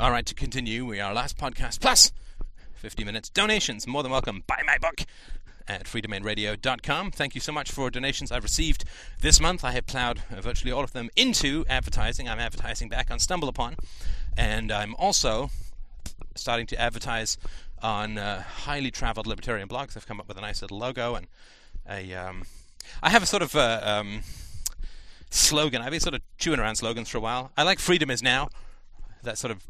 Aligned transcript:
All 0.00 0.12
right, 0.12 0.24
to 0.26 0.34
continue, 0.34 0.84
we 0.86 1.00
are 1.00 1.12
last 1.12 1.36
podcast 1.36 1.80
plus 1.80 2.12
50 2.74 3.02
minutes. 3.02 3.28
Donations, 3.28 3.84
more 3.84 4.04
than 4.04 4.12
welcome. 4.12 4.44
Buy 4.46 4.62
my 4.64 4.78
book 4.78 5.00
at 5.66 5.86
freedomainradio.com. 5.86 7.10
Thank 7.10 7.34
you 7.34 7.40
so 7.40 7.50
much 7.50 7.72
for 7.72 7.90
donations 7.90 8.30
I've 8.30 8.44
received 8.44 8.84
this 9.22 9.40
month. 9.40 9.64
I 9.64 9.72
have 9.72 9.86
plowed 9.86 10.20
virtually 10.30 10.70
all 10.70 10.84
of 10.84 10.92
them 10.92 11.10
into 11.16 11.64
advertising. 11.68 12.28
I'm 12.28 12.38
advertising 12.38 12.88
back 12.88 13.10
on 13.10 13.18
StumbleUpon, 13.18 13.76
and 14.36 14.70
I'm 14.70 14.94
also 14.94 15.50
starting 16.36 16.68
to 16.68 16.80
advertise 16.80 17.36
on 17.82 18.18
uh, 18.18 18.42
highly 18.42 18.92
traveled 18.92 19.26
libertarian 19.26 19.66
blogs. 19.66 19.96
I've 19.96 20.06
come 20.06 20.20
up 20.20 20.28
with 20.28 20.38
a 20.38 20.42
nice 20.42 20.62
little 20.62 20.78
logo 20.78 21.16
and 21.16 21.26
a. 21.88 22.14
Um, 22.14 22.44
I 23.02 23.10
have 23.10 23.24
a 23.24 23.26
sort 23.26 23.42
of 23.42 23.56
uh, 23.56 23.80
um, 23.82 24.20
slogan. 25.28 25.82
I've 25.82 25.90
been 25.90 25.98
sort 25.98 26.14
of 26.14 26.20
chewing 26.38 26.60
around 26.60 26.76
slogans 26.76 27.08
for 27.08 27.18
a 27.18 27.20
while. 27.20 27.50
I 27.56 27.64
like 27.64 27.80
freedom 27.80 28.10
is 28.10 28.22
now. 28.22 28.48
That 29.24 29.38
sort 29.38 29.50
of. 29.50 29.64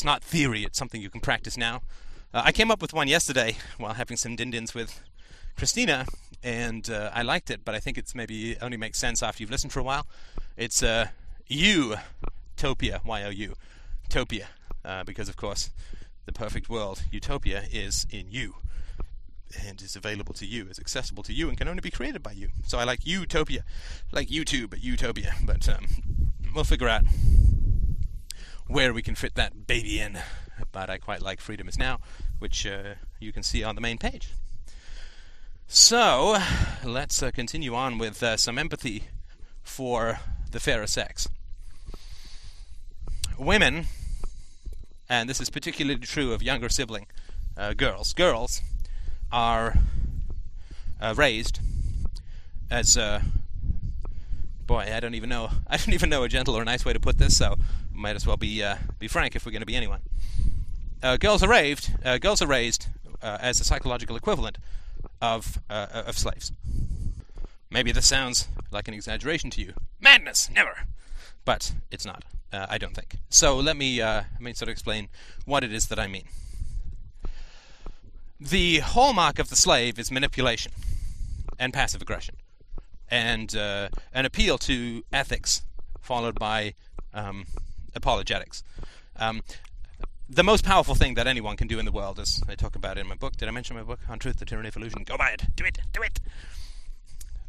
It's 0.00 0.04
not 0.06 0.24
theory. 0.24 0.64
It's 0.64 0.78
something 0.78 1.02
you 1.02 1.10
can 1.10 1.20
practice 1.20 1.58
now. 1.58 1.82
Uh, 2.32 2.40
I 2.42 2.52
came 2.52 2.70
up 2.70 2.80
with 2.80 2.94
one 2.94 3.06
yesterday 3.06 3.58
while 3.76 3.92
having 3.92 4.16
some 4.16 4.34
din-dins 4.34 4.72
with 4.72 4.98
Christina, 5.58 6.06
and 6.42 6.88
uh, 6.88 7.10
I 7.12 7.20
liked 7.20 7.50
it, 7.50 7.66
but 7.66 7.74
I 7.74 7.80
think 7.80 7.98
it's 7.98 8.14
maybe 8.14 8.56
only 8.62 8.78
makes 8.78 8.98
sense 8.98 9.22
after 9.22 9.42
you've 9.42 9.50
listened 9.50 9.74
for 9.74 9.80
a 9.80 9.82
while. 9.82 10.06
It's 10.56 10.82
uh, 10.82 11.08
utopia, 11.48 13.02
Y-O-U, 13.04 13.54
Topia, 14.08 14.46
uh, 14.86 15.04
because 15.04 15.28
of 15.28 15.36
course 15.36 15.68
the 16.24 16.32
perfect 16.32 16.70
world, 16.70 17.02
utopia, 17.12 17.64
is 17.70 18.06
in 18.10 18.30
you, 18.30 18.54
and 19.66 19.82
is 19.82 19.96
available 19.96 20.32
to 20.32 20.46
you, 20.46 20.66
is 20.70 20.78
accessible 20.78 21.24
to 21.24 21.34
you, 21.34 21.50
and 21.50 21.58
can 21.58 21.68
only 21.68 21.82
be 21.82 21.90
created 21.90 22.22
by 22.22 22.32
you. 22.32 22.48
So 22.64 22.78
I 22.78 22.84
like 22.84 23.06
utopia, 23.06 23.64
like 24.12 24.28
YouTube, 24.28 24.70
but 24.70 24.82
utopia. 24.82 25.34
But 25.44 25.68
um, 25.68 25.84
we'll 26.54 26.64
figure 26.64 26.88
out 26.88 27.02
where 28.70 28.92
we 28.92 29.02
can 29.02 29.14
fit 29.14 29.34
that 29.34 29.66
baby 29.66 30.00
in 30.00 30.18
but 30.72 30.90
I 30.90 30.98
quite 30.98 31.22
like 31.22 31.40
Freedom 31.40 31.68
is 31.68 31.78
Now, 31.78 31.98
which 32.38 32.66
uh, 32.66 32.94
you 33.18 33.32
can 33.32 33.42
see 33.42 33.62
on 33.64 33.74
the 33.74 33.80
main 33.80 33.98
page. 33.98 34.30
So, 35.66 36.38
let's 36.84 37.22
uh, 37.22 37.30
continue 37.30 37.74
on 37.74 37.98
with 37.98 38.22
uh, 38.22 38.36
some 38.36 38.58
empathy 38.58 39.04
for 39.62 40.18
the 40.50 40.58
fairer 40.58 40.86
sex. 40.86 41.28
Women, 43.38 43.86
and 45.08 45.28
this 45.28 45.40
is 45.40 45.48
particularly 45.48 45.98
true 46.00 46.32
of 46.32 46.42
younger 46.42 46.68
sibling 46.68 47.06
uh, 47.56 47.74
girls, 47.74 48.12
girls 48.12 48.62
are 49.30 49.78
uh, 51.00 51.14
raised 51.16 51.60
as 52.70 52.96
uh, 52.96 53.22
boy, 54.66 54.90
I 54.92 55.00
don't 55.00 55.14
even 55.14 55.28
know. 55.28 55.50
I 55.66 55.76
don't 55.76 55.94
even 55.94 56.10
know 56.10 56.24
a 56.24 56.28
gentle 56.28 56.56
or 56.56 56.64
nice 56.64 56.84
way 56.84 56.92
to 56.92 57.00
put 57.00 57.18
this. 57.18 57.36
So, 57.36 57.56
might 57.92 58.16
as 58.16 58.26
well 58.26 58.36
be 58.36 58.62
uh, 58.62 58.76
be 58.98 59.08
frank 59.08 59.36
if 59.36 59.44
we're 59.44 59.52
going 59.52 59.62
to 59.62 59.66
be 59.66 59.76
anyone 59.76 60.00
uh, 61.02 61.16
girls 61.16 61.42
are 61.42 61.48
raised. 61.48 61.90
Uh, 62.04 62.18
girls 62.18 62.42
are 62.42 62.46
raised 62.46 62.86
uh, 63.22 63.38
as 63.40 63.60
a 63.60 63.64
psychological 63.64 64.16
equivalent 64.16 64.58
of 65.20 65.58
uh, 65.68 65.86
of 66.06 66.18
slaves. 66.18 66.52
Maybe 67.70 67.92
this 67.92 68.06
sounds 68.06 68.48
like 68.70 68.88
an 68.88 68.94
exaggeration 68.94 69.50
to 69.50 69.60
you. 69.60 69.74
Madness, 70.00 70.50
never. 70.50 70.84
But 71.44 71.72
it's 71.90 72.04
not. 72.04 72.24
Uh, 72.52 72.66
I 72.68 72.78
don't 72.78 72.94
think. 72.94 73.16
So 73.28 73.56
let 73.56 73.76
me 73.76 74.02
let 74.02 74.40
me 74.40 74.52
sort 74.52 74.68
of 74.68 74.72
explain 74.72 75.08
what 75.44 75.62
it 75.64 75.72
is 75.72 75.86
that 75.88 75.98
I 75.98 76.06
mean. 76.06 76.24
The 78.40 78.78
hallmark 78.78 79.38
of 79.38 79.50
the 79.50 79.56
slave 79.56 79.98
is 79.98 80.10
manipulation 80.10 80.72
and 81.58 81.72
passive 81.72 82.02
aggression, 82.02 82.36
and 83.08 83.54
an 83.54 84.24
appeal 84.26 84.58
to 84.58 85.04
ethics 85.12 85.62
followed 86.00 86.38
by 86.38 86.74
um, 87.14 87.46
apologetics. 87.94 88.62
Um, 89.16 89.42
the 90.28 90.44
most 90.44 90.64
powerful 90.64 90.94
thing 90.94 91.14
that 91.14 91.26
anyone 91.26 91.56
can 91.56 91.66
do 91.66 91.78
in 91.78 91.84
the 91.84 91.92
world, 91.92 92.20
as 92.20 92.40
I 92.48 92.54
talk 92.54 92.76
about 92.76 92.96
in 92.98 93.06
my 93.06 93.16
book. 93.16 93.36
Did 93.36 93.48
I 93.48 93.50
mention 93.50 93.76
my 93.76 93.82
book 93.82 94.00
on 94.08 94.18
truth, 94.18 94.38
the 94.38 94.44
tyranny 94.44 94.68
of 94.68 94.76
illusion? 94.76 95.02
Go 95.04 95.16
buy 95.16 95.30
it. 95.30 95.44
Do 95.56 95.64
it. 95.64 95.78
Do 95.92 96.02
it. 96.02 96.20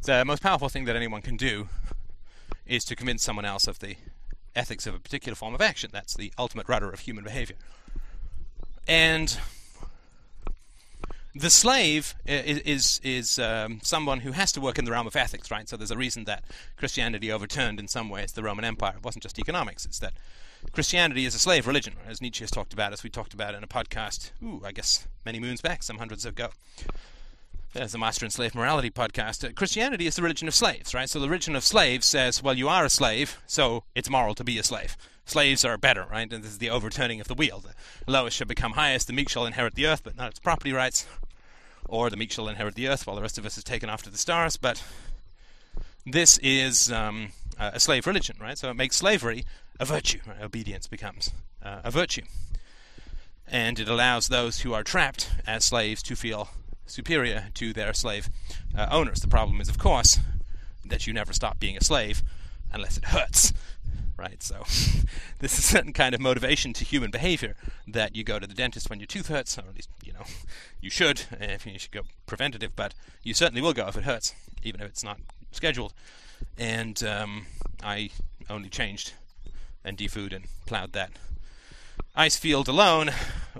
The 0.02 0.24
most 0.24 0.42
powerful 0.42 0.68
thing 0.68 0.84
that 0.86 0.96
anyone 0.96 1.22
can 1.22 1.36
do 1.36 1.68
is 2.66 2.84
to 2.86 2.96
convince 2.96 3.22
someone 3.22 3.44
else 3.44 3.68
of 3.68 3.78
the 3.78 3.96
ethics 4.56 4.86
of 4.86 4.94
a 4.94 4.98
particular 4.98 5.36
form 5.36 5.54
of 5.54 5.60
action. 5.60 5.90
That's 5.92 6.14
the 6.14 6.32
ultimate 6.36 6.68
rudder 6.68 6.90
of 6.90 7.00
human 7.00 7.22
behavior. 7.22 7.56
And 8.88 9.38
the 11.34 11.50
slave 11.50 12.14
is 12.26 12.58
is, 12.58 13.00
is 13.02 13.38
um, 13.38 13.80
someone 13.82 14.20
who 14.20 14.32
has 14.32 14.52
to 14.52 14.60
work 14.60 14.78
in 14.78 14.84
the 14.84 14.90
realm 14.90 15.06
of 15.06 15.16
ethics, 15.16 15.50
right? 15.50 15.68
So 15.68 15.76
there's 15.76 15.90
a 15.90 15.96
reason 15.96 16.24
that 16.24 16.44
Christianity 16.76 17.32
overturned 17.32 17.80
in 17.80 17.88
some 17.88 18.08
ways 18.08 18.32
the 18.32 18.42
Roman 18.42 18.64
Empire. 18.64 18.94
It 18.96 19.04
wasn't 19.04 19.22
just 19.22 19.38
economics; 19.38 19.84
it's 19.84 19.98
that 20.00 20.12
Christianity 20.72 21.24
is 21.24 21.34
a 21.34 21.38
slave 21.38 21.66
religion, 21.66 21.94
as 22.06 22.20
Nietzsche 22.20 22.44
has 22.44 22.50
talked 22.50 22.72
about, 22.72 22.92
as 22.92 23.02
we 23.02 23.10
talked 23.10 23.34
about 23.34 23.54
in 23.54 23.64
a 23.64 23.66
podcast, 23.66 24.30
ooh, 24.42 24.62
I 24.64 24.72
guess 24.72 25.06
many 25.24 25.40
moons 25.40 25.60
back, 25.60 25.82
some 25.82 25.98
hundreds 25.98 26.24
ago. 26.24 26.50
There's 27.72 27.92
the 27.92 27.98
Master 27.98 28.26
and 28.26 28.32
Slave 28.32 28.54
Morality 28.54 28.90
podcast. 28.90 29.48
Uh, 29.48 29.52
Christianity 29.54 30.06
is 30.06 30.16
the 30.16 30.20
religion 30.20 30.46
of 30.46 30.54
slaves, 30.54 30.92
right? 30.92 31.08
So 31.08 31.18
the 31.18 31.26
religion 31.26 31.56
of 31.56 31.64
slaves 31.64 32.04
says, 32.04 32.42
well, 32.42 32.52
you 32.52 32.68
are 32.68 32.84
a 32.84 32.90
slave, 32.90 33.40
so 33.46 33.84
it's 33.94 34.10
moral 34.10 34.34
to 34.34 34.44
be 34.44 34.58
a 34.58 34.62
slave. 34.62 34.94
Slaves 35.24 35.64
are 35.64 35.78
better, 35.78 36.04
right? 36.10 36.30
And 36.30 36.44
this 36.44 36.50
is 36.50 36.58
the 36.58 36.68
overturning 36.68 37.18
of 37.18 37.28
the 37.28 37.34
wheel. 37.34 37.60
The 37.60 38.12
lowest 38.12 38.36
shall 38.36 38.46
become 38.46 38.72
highest, 38.72 39.06
the 39.06 39.14
meek 39.14 39.30
shall 39.30 39.46
inherit 39.46 39.74
the 39.74 39.86
earth, 39.86 40.04
but 40.04 40.18
not 40.18 40.28
its 40.28 40.38
property 40.38 40.70
rights. 40.70 41.06
Or 41.88 42.10
the 42.10 42.16
meek 42.18 42.30
shall 42.30 42.46
inherit 42.46 42.74
the 42.74 42.88
earth 42.88 43.06
while 43.06 43.16
the 43.16 43.22
rest 43.22 43.38
of 43.38 43.46
us 43.46 43.56
is 43.56 43.64
taken 43.64 43.88
off 43.88 44.02
to 44.02 44.10
the 44.10 44.18
stars. 44.18 44.58
But 44.58 44.84
this 46.04 46.36
is 46.42 46.92
um, 46.92 47.32
a 47.58 47.80
slave 47.80 48.06
religion, 48.06 48.36
right? 48.38 48.58
So 48.58 48.68
it 48.68 48.74
makes 48.74 48.96
slavery 48.96 49.46
a 49.80 49.86
virtue. 49.86 50.18
Right? 50.26 50.42
Obedience 50.42 50.86
becomes 50.88 51.30
uh, 51.64 51.80
a 51.84 51.90
virtue. 51.90 52.22
And 53.48 53.80
it 53.80 53.88
allows 53.88 54.28
those 54.28 54.60
who 54.60 54.74
are 54.74 54.82
trapped 54.82 55.30
as 55.46 55.64
slaves 55.64 56.02
to 56.02 56.16
feel 56.16 56.50
superior 56.92 57.48
to 57.54 57.72
their 57.72 57.94
slave 57.94 58.28
uh, 58.76 58.86
owners. 58.90 59.20
The 59.20 59.28
problem 59.28 59.60
is, 59.62 59.68
of 59.68 59.78
course, 59.78 60.18
that 60.84 61.06
you 61.06 61.14
never 61.14 61.32
stop 61.32 61.58
being 61.58 61.76
a 61.76 61.82
slave 61.82 62.22
unless 62.70 62.98
it 62.98 63.06
hurts. 63.06 63.54
Right, 64.18 64.42
so 64.42 64.58
this 65.38 65.54
is 65.54 65.58
a 65.58 65.62
certain 65.62 65.94
kind 65.94 66.14
of 66.14 66.20
motivation 66.20 66.74
to 66.74 66.84
human 66.84 67.10
behavior 67.10 67.56
that 67.88 68.14
you 68.14 68.22
go 68.22 68.38
to 68.38 68.46
the 68.46 68.54
dentist 68.54 68.90
when 68.90 69.00
your 69.00 69.06
tooth 69.06 69.28
hurts, 69.28 69.56
or 69.58 69.62
at 69.62 69.74
least 69.74 69.88
you 70.04 70.12
know 70.12 70.24
you 70.80 70.90
should. 70.90 71.22
If 71.40 71.66
you 71.66 71.78
should 71.78 71.90
go 71.90 72.02
preventative, 72.26 72.76
but 72.76 72.94
you 73.22 73.32
certainly 73.32 73.62
will 73.62 73.72
go 73.72 73.88
if 73.88 73.96
it 73.96 74.04
hurts, 74.04 74.34
even 74.62 74.82
if 74.82 74.86
it's 74.86 75.02
not 75.02 75.18
scheduled. 75.50 75.94
And 76.58 77.02
um, 77.02 77.46
I 77.82 78.10
only 78.50 78.68
changed 78.68 79.14
and 79.82 79.96
defood 79.96 80.32
and 80.32 80.44
plowed 80.66 80.92
that 80.92 81.10
ice 82.14 82.36
field 82.36 82.68
alone 82.68 83.10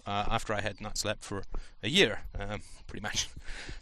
uh, 0.07 0.25
after 0.29 0.53
I 0.53 0.61
had 0.61 0.81
not 0.81 0.99
slept 0.99 1.25
for 1.25 1.45
a 1.83 1.89
year, 1.89 2.21
uh, 2.39 2.59
pretty 2.87 3.03
much. 3.03 3.29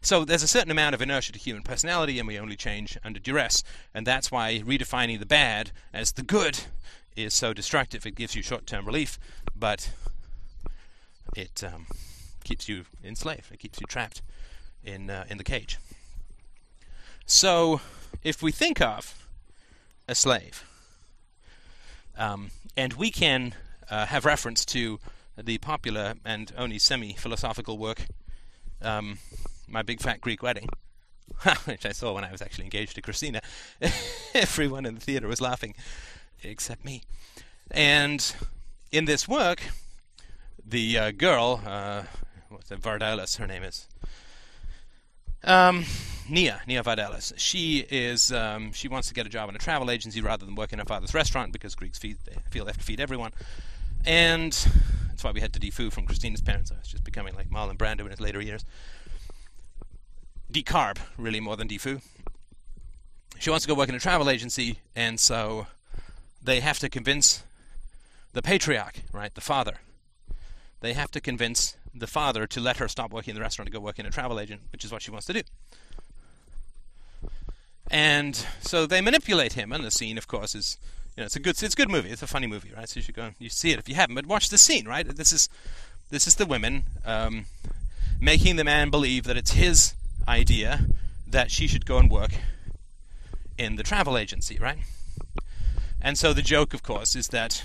So 0.01 0.25
there's 0.25 0.43
a 0.43 0.49
certain 0.49 0.71
amount 0.71 0.95
of 0.95 1.03
inertia 1.03 1.33
to 1.33 1.39
human 1.39 1.63
personality, 1.63 2.19
and 2.19 2.27
we 2.29 2.39
only 2.39 2.57
change 2.57 2.99
under 3.05 3.21
duress, 3.21 3.63
and 3.95 4.07
that's 4.07 4.31
why 4.31 4.63
redefining 4.65 5.19
the 5.19 5.27
bad 5.27 5.73
as 5.93 6.13
the 6.13 6.23
good 6.23 6.61
is 7.17 7.35
so 7.35 7.53
destructive. 7.53 8.07
It 8.07 8.15
gives 8.15 8.35
you 8.35 8.43
short-term 8.43 8.85
relief, 8.87 9.19
but 9.55 9.91
it 11.37 11.63
um, 11.65 11.87
keeps 12.45 12.69
you 12.69 12.85
enslaved. 13.05 13.53
It 13.53 13.59
keeps 13.59 13.81
you 13.81 13.87
trapped 13.87 14.23
in 14.85 15.11
uh, 15.11 15.25
in 15.29 15.39
the 15.39 15.45
cage. 15.45 15.79
So 17.27 17.81
if 18.25 18.43
we 18.43 18.53
think 18.53 18.81
of 18.81 19.29
a 20.09 20.15
slave 20.15 20.65
um, 22.19 22.51
and 22.77 22.95
we 22.95 23.11
can 23.11 23.55
uh, 23.91 24.07
have 24.07 24.25
reference 24.25 24.65
to 24.67 24.99
the 25.37 25.59
popular 25.59 26.15
and 26.25 26.53
only 26.57 26.79
semi 26.79 27.15
philosophical 27.15 27.79
work, 27.79 28.07
um, 28.83 29.19
My 29.69 29.83
Big 29.83 30.01
Fat 30.01 30.21
Greek 30.21 30.43
Wedding, 30.43 30.69
which 31.65 31.85
I 31.85 31.93
saw 31.93 32.15
when 32.15 32.25
I 32.25 32.33
was 32.33 32.43
actually 32.43 32.65
engaged 32.65 32.95
to 32.95 33.03
Christina. 33.03 33.41
Everyone 34.35 34.87
in 34.87 34.95
the 34.95 35.01
theater 35.01 35.29
was 35.29 35.41
laughing, 35.41 35.75
except 36.43 36.85
me. 36.85 37.03
And 37.71 38.35
in 38.93 39.05
this 39.05 39.29
work, 39.29 39.63
the 40.65 40.99
uh, 40.99 41.11
girl, 41.13 41.61
uh, 41.67 42.03
what's 42.49 42.71
it, 42.71 42.81
Vardalos, 42.81 43.39
her 43.39 43.47
name 43.47 43.63
is, 43.63 43.87
um, 45.45 45.85
Nia, 46.29 46.61
Nia 46.67 46.83
Vardalos. 46.83 47.33
She 47.37 47.87
is 47.91 48.31
um, 48.31 48.73
she 48.73 48.89
wants 48.89 49.09
to 49.09 49.15
get 49.15 49.27
a 49.27 49.29
job 49.29 49.49
in 49.49 49.57
a 49.57 49.59
travel 49.59 49.91
agency 49.91 50.21
rather 50.21 50.45
than 50.45 50.55
work 50.55 50.73
in 50.73 50.79
her 50.79 50.85
father's 50.85 51.15
restaurant 51.15 51.53
because 51.53 51.75
Greeks 51.75 51.99
feed, 51.99 52.19
feel 52.51 52.65
they 52.65 52.71
have 52.71 52.79
to 52.79 52.85
feed 52.85 53.01
everyone, 53.01 53.33
and 54.05 54.53
that's 55.09 55.25
why 55.25 55.33
we 55.33 55.41
had 55.41 55.53
to 55.53 55.61
defoo 55.61 55.93
from 55.93 56.07
Christina's 56.07 56.41
parents. 56.41 56.71
I 56.71 56.79
was 56.79 56.89
just 56.89 57.05
becoming 57.05 57.35
like 57.35 57.51
Marlon 57.51 57.77
Brando 57.77 58.01
in 58.01 58.11
his 58.11 58.21
later 58.21 58.41
years. 58.41 58.65
Decarb, 60.51 60.99
really 61.19 61.41
more 61.41 61.57
than 61.57 61.69
defoo. 61.69 62.03
She 63.39 63.51
wants 63.51 63.65
to 63.65 63.69
go 63.69 63.75
work 63.75 63.89
in 63.89 63.95
a 63.95 64.01
travel 64.01 64.29
agency, 64.29 64.81
and 64.95 65.19
so 65.19 65.67
they 66.43 66.61
have 66.61 66.79
to 66.81 66.89
convince 66.89 67.43
the 68.33 68.43
patriarch, 68.43 69.03
right, 69.13 69.35
the 69.35 69.41
father. 69.41 69.79
They 70.81 70.93
have 70.95 71.11
to 71.13 71.21
convince 71.21 71.77
the 71.95 72.07
father 72.07 72.47
to 72.47 72.61
let 72.61 72.79
her 72.79 72.89
stop 72.89 73.13
working 73.13 73.33
in 73.33 73.35
the 73.37 73.41
restaurant 73.43 73.67
to 73.67 73.73
go 73.73 73.81
work 73.81 73.99
in 73.99 74.07
a 74.07 74.11
travel 74.11 74.39
agent, 74.41 74.63
which 74.73 74.85
is 74.85 74.93
what 74.93 75.03
she 75.03 75.11
wants 75.11 75.27
to 75.27 75.33
do. 75.33 75.43
And 77.91 78.47
so 78.61 78.87
they 78.87 79.01
manipulate 79.01 79.55
him, 79.55 79.73
and 79.73 79.85
the 79.85 79.91
scene, 79.91 80.17
of 80.17 80.29
course, 80.29 80.55
is 80.55 80.79
You 81.17 81.23
know, 81.23 81.27
it's 81.27 81.37
a 81.37 81.41
good 81.41 81.63
it's 81.63 81.75
a 81.75 81.77
good 81.77 81.91
movie. 81.91 82.11
It's 82.11 82.23
a 82.23 82.27
funny 82.27 82.47
movie, 82.47 82.71
right? 82.77 82.89
So 82.89 82.99
you 82.99 83.03
should 83.03 83.17
go 83.17 83.23
and 83.23 83.35
you 83.39 83.49
see 83.49 83.71
it 83.73 83.79
if 83.79 83.89
you 83.89 83.95
haven't. 83.95 84.15
But 84.15 84.27
watch 84.27 84.49
the 84.49 84.59
scene, 84.59 84.87
right? 84.87 85.07
This 85.07 85.33
is 85.33 85.49
this 86.11 86.27
is 86.27 86.37
the 86.37 86.47
women 86.47 86.85
um, 87.05 87.47
making 88.21 88.57
the 88.57 88.65
man 88.65 88.91
believe 88.91 89.25
that 89.25 89.37
it's 89.37 89.53
his 89.53 89.95
idea 90.29 90.87
that 91.27 91.51
she 91.51 91.67
should 91.67 91.87
go 91.87 91.99
and 91.99 92.11
work 92.11 92.33
in 93.59 93.77
the 93.77 93.83
travel 93.83 94.17
agency, 94.17 94.59
right? 94.59 94.79
And 96.01 96.17
so 96.17 96.33
the 96.33 96.43
joke, 96.43 96.73
of 96.75 96.83
course, 96.83 97.15
is 97.15 97.29
that 97.29 97.65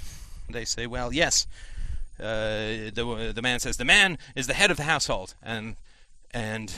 they 0.49 0.65
say, 0.65 0.85
well, 0.87 1.13
yes, 1.13 1.47
uh, 2.19 2.91
the 2.93 3.31
the 3.33 3.41
man 3.41 3.59
says 3.59 3.77
the 3.77 3.85
man 3.85 4.17
is 4.35 4.47
the 4.47 4.53
head 4.53 4.71
of 4.71 4.77
the 4.77 4.83
household, 4.83 5.35
and 5.41 5.75
and 6.31 6.73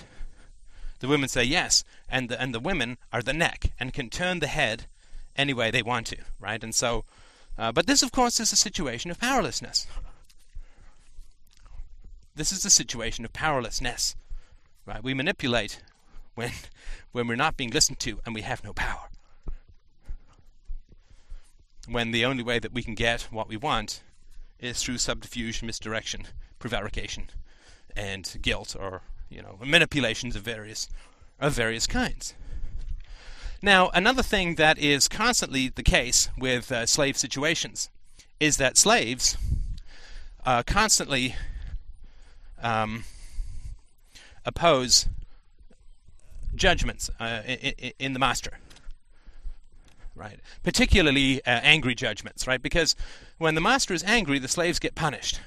the 0.99 1.07
women 1.07 1.29
say 1.29 1.43
yes, 1.43 1.83
and 2.09 2.29
the 2.29 2.41
and 2.41 2.53
the 2.53 2.59
women 2.59 2.97
are 3.11 3.21
the 3.21 3.33
neck 3.33 3.71
and 3.79 3.93
can 3.93 4.09
turn 4.09 4.39
the 4.39 4.47
head 4.47 4.85
any 5.37 5.53
way 5.53 5.71
they 5.71 5.83
want 5.83 6.07
to, 6.07 6.17
right? 6.39 6.63
And 6.63 6.73
so, 6.73 7.05
uh, 7.57 7.71
but 7.71 7.87
this, 7.87 8.03
of 8.03 8.11
course, 8.11 8.39
is 8.39 8.51
a 8.51 8.57
situation 8.57 9.11
of 9.11 9.19
powerlessness. 9.19 9.87
This 12.35 12.51
is 12.51 12.65
a 12.65 12.69
situation 12.69 13.25
of 13.25 13.33
powerlessness, 13.33 14.15
right? 14.85 15.03
We 15.03 15.13
manipulate 15.13 15.81
when 16.35 16.51
when 17.11 17.27
we're 17.27 17.35
not 17.35 17.57
being 17.57 17.71
listened 17.71 17.99
to 17.99 18.19
and 18.25 18.35
we 18.35 18.41
have 18.41 18.63
no 18.63 18.73
power. 18.73 19.09
When 21.89 22.11
the 22.11 22.25
only 22.25 22.43
way 22.43 22.59
that 22.59 22.73
we 22.73 22.83
can 22.83 22.95
get 22.95 23.23
what 23.31 23.47
we 23.47 23.57
want 23.57 24.01
is 24.59 24.81
through 24.83 24.97
subterfuge, 24.97 25.63
misdirection, 25.63 26.27
prevarication, 26.59 27.29
and 27.95 28.37
guilt, 28.41 28.75
or 28.77 29.01
you 29.29 29.41
know, 29.41 29.57
manipulations 29.63 30.35
of 30.35 30.43
various 30.43 30.89
of 31.39 31.53
various 31.53 31.87
kinds. 31.87 32.33
Now, 33.61 33.89
another 33.93 34.21
thing 34.21 34.55
that 34.55 34.77
is 34.77 35.07
constantly 35.07 35.69
the 35.69 35.83
case 35.83 36.29
with 36.37 36.71
uh, 36.71 36.85
slave 36.85 37.17
situations 37.17 37.89
is 38.39 38.57
that 38.57 38.77
slaves 38.77 39.35
uh, 40.45 40.61
constantly 40.63 41.35
um, 42.61 43.03
oppose 44.45 45.07
judgments 46.55 47.09
uh, 47.19 47.41
in, 47.45 47.91
in, 47.99 48.13
the 48.13 48.19
master. 48.19 48.59
Right, 50.15 50.39
particularly 50.63 51.43
uh, 51.45 51.59
angry 51.63 51.93
judgments, 51.93 52.47
right? 52.47 52.61
Because 52.61 52.95
when 53.37 53.55
the 53.55 53.61
master 53.61 53.93
is 53.93 54.03
angry, 54.03 54.39
the 54.39 54.47
slaves 54.47 54.79
get 54.79 54.95
punished. 54.95 55.39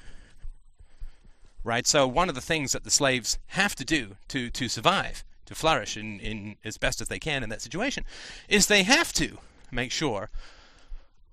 Right, 1.63 1.85
so 1.85 2.07
one 2.07 2.29
of 2.29 2.35
the 2.35 2.41
things 2.41 2.71
that 2.71 2.83
the 2.83 2.91
slaves 2.91 3.37
have 3.47 3.75
to 3.75 3.85
do 3.85 4.15
to 4.29 4.49
to 4.49 4.69
survive, 4.69 5.23
to 5.51 5.55
flourish 5.55 5.97
in, 5.97 6.19
in 6.19 6.55
as 6.63 6.77
best 6.77 7.01
as 7.01 7.07
they 7.09 7.19
can 7.19 7.43
in 7.43 7.49
that 7.49 7.61
situation, 7.61 8.05
is 8.47 8.67
they 8.67 8.83
have 8.83 9.11
to 9.13 9.37
make 9.69 9.91
sure 9.91 10.29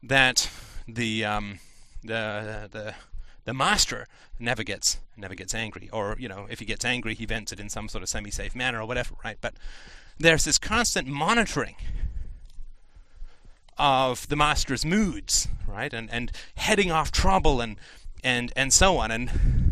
that 0.02 0.50
the 0.86 1.24
um, 1.24 1.60
the 2.02 2.68
the 2.70 2.94
the 3.44 3.54
master 3.54 4.06
never 4.38 4.62
gets 4.62 4.98
never 5.16 5.34
gets 5.34 5.54
angry, 5.54 5.88
or 5.92 6.16
you 6.18 6.28
know, 6.28 6.46
if 6.50 6.58
he 6.58 6.64
gets 6.64 6.84
angry, 6.84 7.14
he 7.14 7.26
vents 7.26 7.52
it 7.52 7.60
in 7.60 7.68
some 7.68 7.88
sort 7.88 8.02
of 8.02 8.08
semi-safe 8.08 8.54
manner 8.54 8.80
or 8.80 8.86
whatever, 8.86 9.14
right? 9.24 9.38
But 9.40 9.54
there's 10.18 10.44
this 10.44 10.58
constant 10.58 11.06
monitoring 11.06 11.76
of 13.76 14.28
the 14.28 14.36
master's 14.36 14.84
moods, 14.84 15.48
right, 15.66 15.92
and 15.92 16.10
and 16.10 16.32
heading 16.56 16.90
off 16.90 17.12
trouble 17.12 17.60
and 17.60 17.76
and 18.24 18.52
and 18.56 18.72
so 18.72 18.98
on, 18.98 19.10
and 19.12 19.67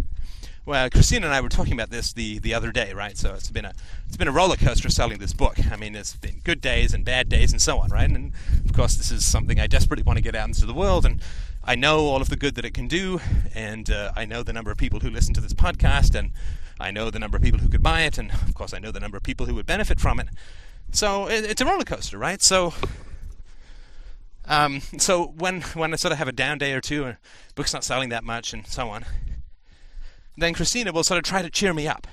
well, 0.66 0.90
Christina 0.90 1.26
and 1.26 1.34
I 1.34 1.40
were 1.40 1.48
talking 1.48 1.72
about 1.72 1.90
this 1.90 2.12
the, 2.12 2.40
the 2.40 2.52
other 2.52 2.72
day, 2.72 2.92
right? 2.92 3.16
So 3.16 3.34
it's 3.34 3.50
been 3.50 3.64
a 3.64 3.72
it's 4.08 4.16
been 4.16 4.26
a 4.26 4.32
roller 4.32 4.56
coaster 4.56 4.90
selling 4.90 5.18
this 5.18 5.32
book. 5.32 5.56
I 5.70 5.76
mean, 5.76 5.94
it's 5.94 6.16
been 6.16 6.40
good 6.42 6.60
days 6.60 6.92
and 6.92 7.04
bad 7.04 7.28
days 7.28 7.52
and 7.52 7.62
so 7.62 7.78
on, 7.78 7.90
right? 7.90 8.10
And 8.10 8.32
of 8.64 8.72
course, 8.72 8.96
this 8.96 9.12
is 9.12 9.24
something 9.24 9.60
I 9.60 9.68
desperately 9.68 10.02
want 10.02 10.16
to 10.16 10.22
get 10.22 10.34
out 10.34 10.48
into 10.48 10.66
the 10.66 10.74
world, 10.74 11.06
and 11.06 11.22
I 11.62 11.76
know 11.76 12.00
all 12.00 12.20
of 12.20 12.28
the 12.30 12.36
good 12.36 12.56
that 12.56 12.64
it 12.64 12.74
can 12.74 12.88
do, 12.88 13.20
and 13.54 13.88
uh, 13.88 14.10
I 14.16 14.24
know 14.24 14.42
the 14.42 14.52
number 14.52 14.72
of 14.72 14.76
people 14.76 15.00
who 15.00 15.10
listen 15.10 15.34
to 15.34 15.40
this 15.40 15.54
podcast, 15.54 16.16
and 16.16 16.32
I 16.80 16.90
know 16.90 17.10
the 17.10 17.20
number 17.20 17.36
of 17.36 17.44
people 17.44 17.60
who 17.60 17.68
could 17.68 17.82
buy 17.82 18.02
it, 18.02 18.18
and 18.18 18.32
of 18.32 18.54
course, 18.54 18.74
I 18.74 18.78
know 18.80 18.90
the 18.90 19.00
number 19.00 19.16
of 19.16 19.22
people 19.22 19.46
who 19.46 19.54
would 19.54 19.66
benefit 19.66 20.00
from 20.00 20.18
it. 20.18 20.28
So 20.90 21.28
it, 21.28 21.44
it's 21.44 21.60
a 21.60 21.64
roller 21.64 21.84
coaster, 21.84 22.18
right? 22.18 22.42
So, 22.42 22.74
um, 24.44 24.80
so 24.98 25.26
when 25.36 25.60
when 25.60 25.92
I 25.92 25.96
sort 25.96 26.10
of 26.10 26.18
have 26.18 26.28
a 26.28 26.32
down 26.32 26.58
day 26.58 26.72
or 26.72 26.80
two, 26.80 27.04
and 27.04 27.16
book's 27.54 27.72
not 27.72 27.84
selling 27.84 28.08
that 28.08 28.24
much, 28.24 28.52
and 28.52 28.66
so 28.66 28.88
on, 28.88 29.04
then 30.37 30.55
Christina 30.55 30.93
will 30.93 31.05
sort 31.05 31.19
of 31.19 31.25
try 31.25 31.43
to 31.43 31.50
cheer 31.50 31.73
me 31.73 31.88
up. 31.88 32.06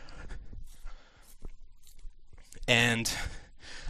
And 2.67 3.13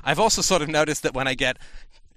I've 0.03 0.19
also 0.19 0.41
sort 0.41 0.61
of 0.61 0.69
noticed 0.69 1.03
that 1.03 1.13
when 1.13 1.27
I 1.27 1.35
get 1.35 1.57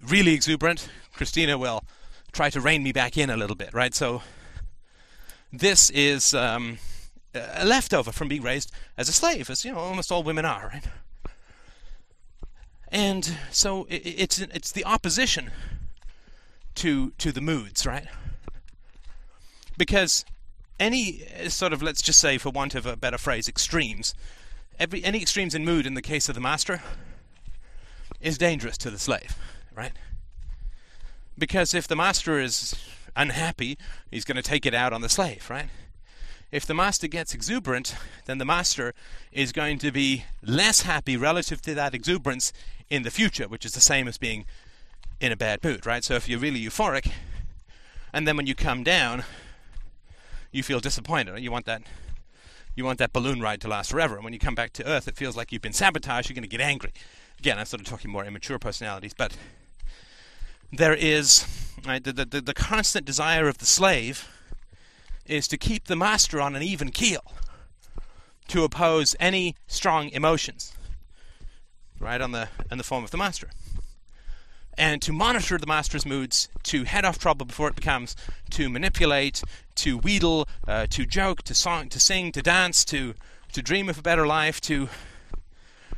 really 0.03 0.33
exuberant, 0.33 0.89
Christina 1.13 1.59
will 1.59 1.85
try 2.33 2.51
to 2.51 2.61
rein 2.61 2.83
me 2.83 2.93
back 2.93 3.17
in 3.17 3.31
a 3.31 3.37
little 3.37 3.57
bit, 3.57 3.73
right? 3.73 3.95
So 3.95 4.23
this 5.53 5.91
is 5.91 6.35
um, 6.35 6.79
a 7.35 7.65
leftover 7.65 8.13
from 8.13 8.29
being 8.29 8.43
raised 8.43 8.73
as 8.97 9.09
a 9.09 9.13
slave, 9.13 9.51
as 9.51 9.65
you 9.65 9.73
know, 9.73 9.79
almost 9.79 10.11
all 10.11 10.23
women 10.23 10.45
are, 10.45 10.71
right? 10.73 10.85
And 12.89 13.37
so 13.51 13.87
it's 13.91 14.39
it's 14.39 14.73
the 14.73 14.85
opposition 14.85 15.51
to 16.77 17.11
to 17.19 17.33
the 17.33 17.41
moods, 17.41 17.85
right? 17.85 18.07
Because 19.77 20.25
any 20.79 21.23
eh, 21.35 21.49
sort 21.49 21.73
of 21.73 21.83
let's 21.83 22.03
just 22.03 22.21
say, 22.21 22.39
for 22.39 22.51
want 22.51 22.75
of 22.75 22.87
a 22.87 22.97
better 22.97 23.19
phrase, 23.19 23.49
extremes, 23.49 24.15
every 24.79 25.05
any 25.05 25.23
extremes 25.23 25.55
in 25.55 25.65
mood 25.65 25.87
in 25.87 25.95
the 25.95 26.03
case 26.03 26.29
of 26.29 26.35
the 26.35 26.41
master 26.41 26.83
is 28.21 28.39
dangerous 28.39 28.79
to 28.79 28.91
the 28.91 28.99
slave, 28.99 29.37
right? 29.75 29.93
Because 31.39 31.75
if 31.75 31.87
the 31.87 31.97
master 31.97 32.41
is 32.41 32.75
unhappy, 33.15 33.79
he's 34.11 34.25
going 34.25 34.37
to 34.37 34.43
take 34.43 34.67
it 34.67 34.75
out 34.75 34.93
on 34.93 35.01
the 35.01 35.09
slave, 35.09 35.49
right? 35.51 35.69
If 36.53 36.65
the 36.65 36.75
master 36.75 37.09
gets 37.09 37.35
exuberant, 37.35 37.97
then 38.27 38.39
the 38.39 38.45
master 38.45 38.95
is 39.33 39.53
going 39.53 39.79
to 39.81 39.91
be 39.91 40.25
less 40.43 40.83
happy 40.83 41.17
relative 41.17 41.61
to 41.63 41.75
that 41.75 41.95
exuberance 41.95 42.53
in 42.89 43.03
the 43.03 43.11
future, 43.11 43.49
which 43.49 43.65
is 43.65 43.73
the 43.73 43.81
same 43.81 44.07
as 44.07 44.17
being 44.17 44.45
in 45.21 45.33
a 45.33 45.37
bad 45.37 45.65
mood, 45.65 45.85
right? 45.85 46.05
So 46.05 46.15
if 46.15 46.29
you're 46.29 46.39
really 46.39 46.61
euphoric, 46.61 47.11
and 48.13 48.29
then 48.29 48.37
when 48.37 48.47
you 48.47 48.55
come 48.55 48.85
down, 48.85 49.25
you 50.57 50.63
feel 50.63 50.81
disappointed. 50.81 51.39
You 51.39 51.53
want 51.53 51.67
that 51.67 51.83
you 52.75 52.85
want 52.85 52.99
that 52.99 53.13
balloon 53.13 53.41
ride 53.41 53.61
to 53.63 53.69
last 53.69 53.91
forever. 53.91 54.17
And 54.17 54.25
when 54.25 54.33
you 54.33 54.39
come 54.39 54.55
back 54.55 54.73
to 54.75 54.87
Earth, 54.87 55.09
it 55.09 55.17
feels 55.17 55.37
like 55.37 55.51
you've 55.51 55.63
been 55.63 55.73
sabotaged. 55.73 56.29
You're 56.29 56.35
going 56.35 56.43
to 56.43 56.49
get 56.49 56.61
angry. 56.61 56.93
Again, 57.39 57.59
I'm 57.59 57.65
sort 57.65 57.81
of 57.81 57.87
talking 57.87 58.11
more 58.11 58.25
immature 58.25 58.59
personalities, 58.59 59.15
but 59.15 59.37
there 60.73 60.95
is 60.95 61.47
right, 61.87 62.03
the, 62.03 62.13
the, 62.13 62.41
the 62.41 62.55
constant 62.55 63.07
desire 63.07 63.49
of 63.49 63.59
the 63.59 63.67
slave 63.67 64.29
is 65.25 65.49
to 65.49 65.57
keep 65.57 65.87
the 65.87 65.97
master 65.97 66.41
on 66.41 66.55
an 66.55 66.63
even 66.63 66.91
keel, 66.91 67.23
to 68.49 68.63
oppose 68.63 69.17
any 69.19 69.55
strong 69.67 70.09
emotions, 70.11 70.75
right, 71.99 72.21
on 72.21 72.33
the 72.33 72.49
in 72.71 72.79
the 72.79 72.85
form 72.85 73.05
of 73.05 73.11
the 73.11 73.17
master, 73.17 73.51
and 74.79 75.01
to 75.03 75.13
monitor 75.13 75.59
the 75.59 75.67
master's 75.67 76.05
moods, 76.05 76.49
to 76.65 76.85
head 76.85 77.05
off 77.05 77.19
trouble 77.19 77.47
before 77.47 77.69
it 77.69 77.77
becomes, 77.77 78.15
to 78.51 78.69
manipulate, 78.69 79.43
to 79.77 79.99
wheedle, 79.99 80.49
uh, 80.67 80.87
to 80.91 81.07
joke, 81.07 81.43
to 81.45 81.55
song, 81.55 81.89
to 81.89 82.01
sing, 82.01 82.33
to 82.33 82.43
dance, 82.43 82.85
to 82.87 83.15
to 83.53 83.63
dream 83.63 83.89
of 83.89 83.99
a 83.99 84.03
better 84.03 84.27
life, 84.27 84.61
to 84.63 84.89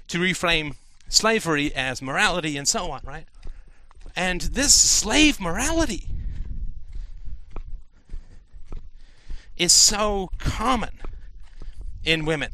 to 0.09 0.19
reframe 0.19 0.77
slavery 1.09 1.75
as 1.75 2.01
morality, 2.03 2.57
and 2.57 2.69
so 2.69 2.91
on, 2.91 3.01
right? 3.05 3.27
And 4.15 4.43
this 4.43 4.75
slave 4.75 5.41
morality 5.41 6.07
is 9.57 9.73
so 9.73 10.31
common 10.39 11.01
in 12.05 12.25
women 12.25 12.51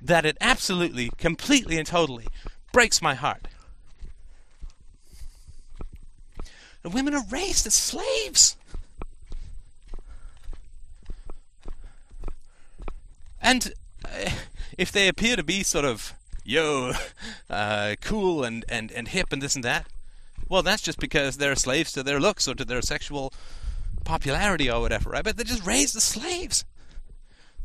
that 0.00 0.24
it 0.24 0.36
absolutely, 0.40 1.10
completely, 1.18 1.76
and 1.78 1.86
totally 1.86 2.26
breaks 2.72 3.02
my 3.02 3.14
heart. 3.14 3.47
The 6.82 6.90
women 6.90 7.14
are 7.14 7.24
raised 7.30 7.66
as 7.66 7.74
slaves. 7.74 8.56
And 13.40 13.72
uh, 14.04 14.30
if 14.76 14.92
they 14.92 15.08
appear 15.08 15.36
to 15.36 15.42
be 15.42 15.62
sort 15.62 15.84
of, 15.84 16.12
yo, 16.44 16.92
uh, 17.50 17.96
cool 18.00 18.44
and, 18.44 18.64
and, 18.68 18.92
and 18.92 19.08
hip 19.08 19.32
and 19.32 19.40
this 19.42 19.54
and 19.54 19.64
that, 19.64 19.86
well, 20.48 20.62
that's 20.62 20.82
just 20.82 20.98
because 20.98 21.36
they're 21.36 21.56
slaves 21.56 21.92
to 21.92 22.02
their 22.02 22.20
looks 22.20 22.48
or 22.48 22.54
to 22.54 22.64
their 22.64 22.82
sexual 22.82 23.32
popularity 24.04 24.70
or 24.70 24.80
whatever, 24.80 25.10
right? 25.10 25.24
But 25.24 25.36
they're 25.36 25.44
just 25.44 25.66
raised 25.66 25.94
as 25.96 26.02
slaves. 26.02 26.64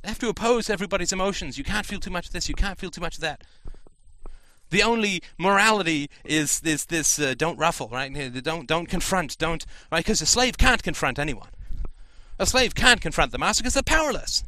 They 0.02 0.10
have 0.10 0.20
to 0.20 0.28
oppose 0.28 0.70
everybody's 0.70 1.14
emotions. 1.14 1.58
You 1.58 1.64
can't 1.64 1.86
feel 1.86 2.00
too 2.00 2.12
much 2.12 2.28
of 2.28 2.34
this. 2.34 2.50
You 2.50 2.56
can't 2.56 2.78
feel 2.78 2.92
too 2.92 3.00
much 3.00 3.16
of 3.16 3.22
that. 3.22 3.42
The 4.70 4.82
only 4.84 5.22
morality 5.38 6.10
is 6.24 6.62
this 6.62 6.86
this 6.86 7.20
uh, 7.20 7.36
don't 7.38 7.58
ruffle, 7.58 7.90
right? 7.90 8.12
Don't 8.44 8.68
don't 8.68 8.88
confront, 8.88 9.38
don't 9.38 9.66
right? 9.92 10.04
Because 10.04 10.22
a 10.22 10.26
slave 10.26 10.58
can't 10.58 10.82
confront 10.82 11.20
anyone. 11.20 11.50
A 12.40 12.46
slave 12.46 12.74
can't 12.74 13.00
confront 13.00 13.32
the 13.32 13.38
master 13.38 13.62
because 13.62 13.76
they're 13.76 13.84
powerless. 13.84 14.44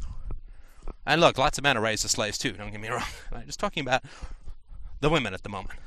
And 1.05 1.21
look, 1.21 1.37
lots 1.37 1.57
of 1.57 1.63
men 1.63 1.77
are 1.77 1.81
raised 1.81 2.03
as 2.05 2.11
slaves 2.11 2.37
too. 2.37 2.53
Don't 2.53 2.71
get 2.71 2.81
me 2.81 2.87
wrong. 2.89 3.03
I'm 3.31 3.45
just 3.45 3.59
talking 3.59 3.81
about 3.81 4.03
the 5.01 5.09
women 5.09 5.33
at 5.33 5.43
the 5.43 5.49
moment. 5.49 5.79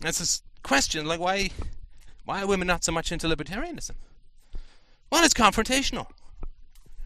That's 0.00 0.18
This 0.18 0.28
is 0.28 0.42
question 0.62 1.06
like 1.06 1.20
why 1.20 1.50
why 2.24 2.42
are 2.42 2.46
women 2.46 2.66
not 2.66 2.84
so 2.84 2.92
much 2.92 3.10
into 3.10 3.26
libertarianism? 3.26 3.92
Well, 5.10 5.24
it's 5.24 5.34
confrontational. 5.34 6.06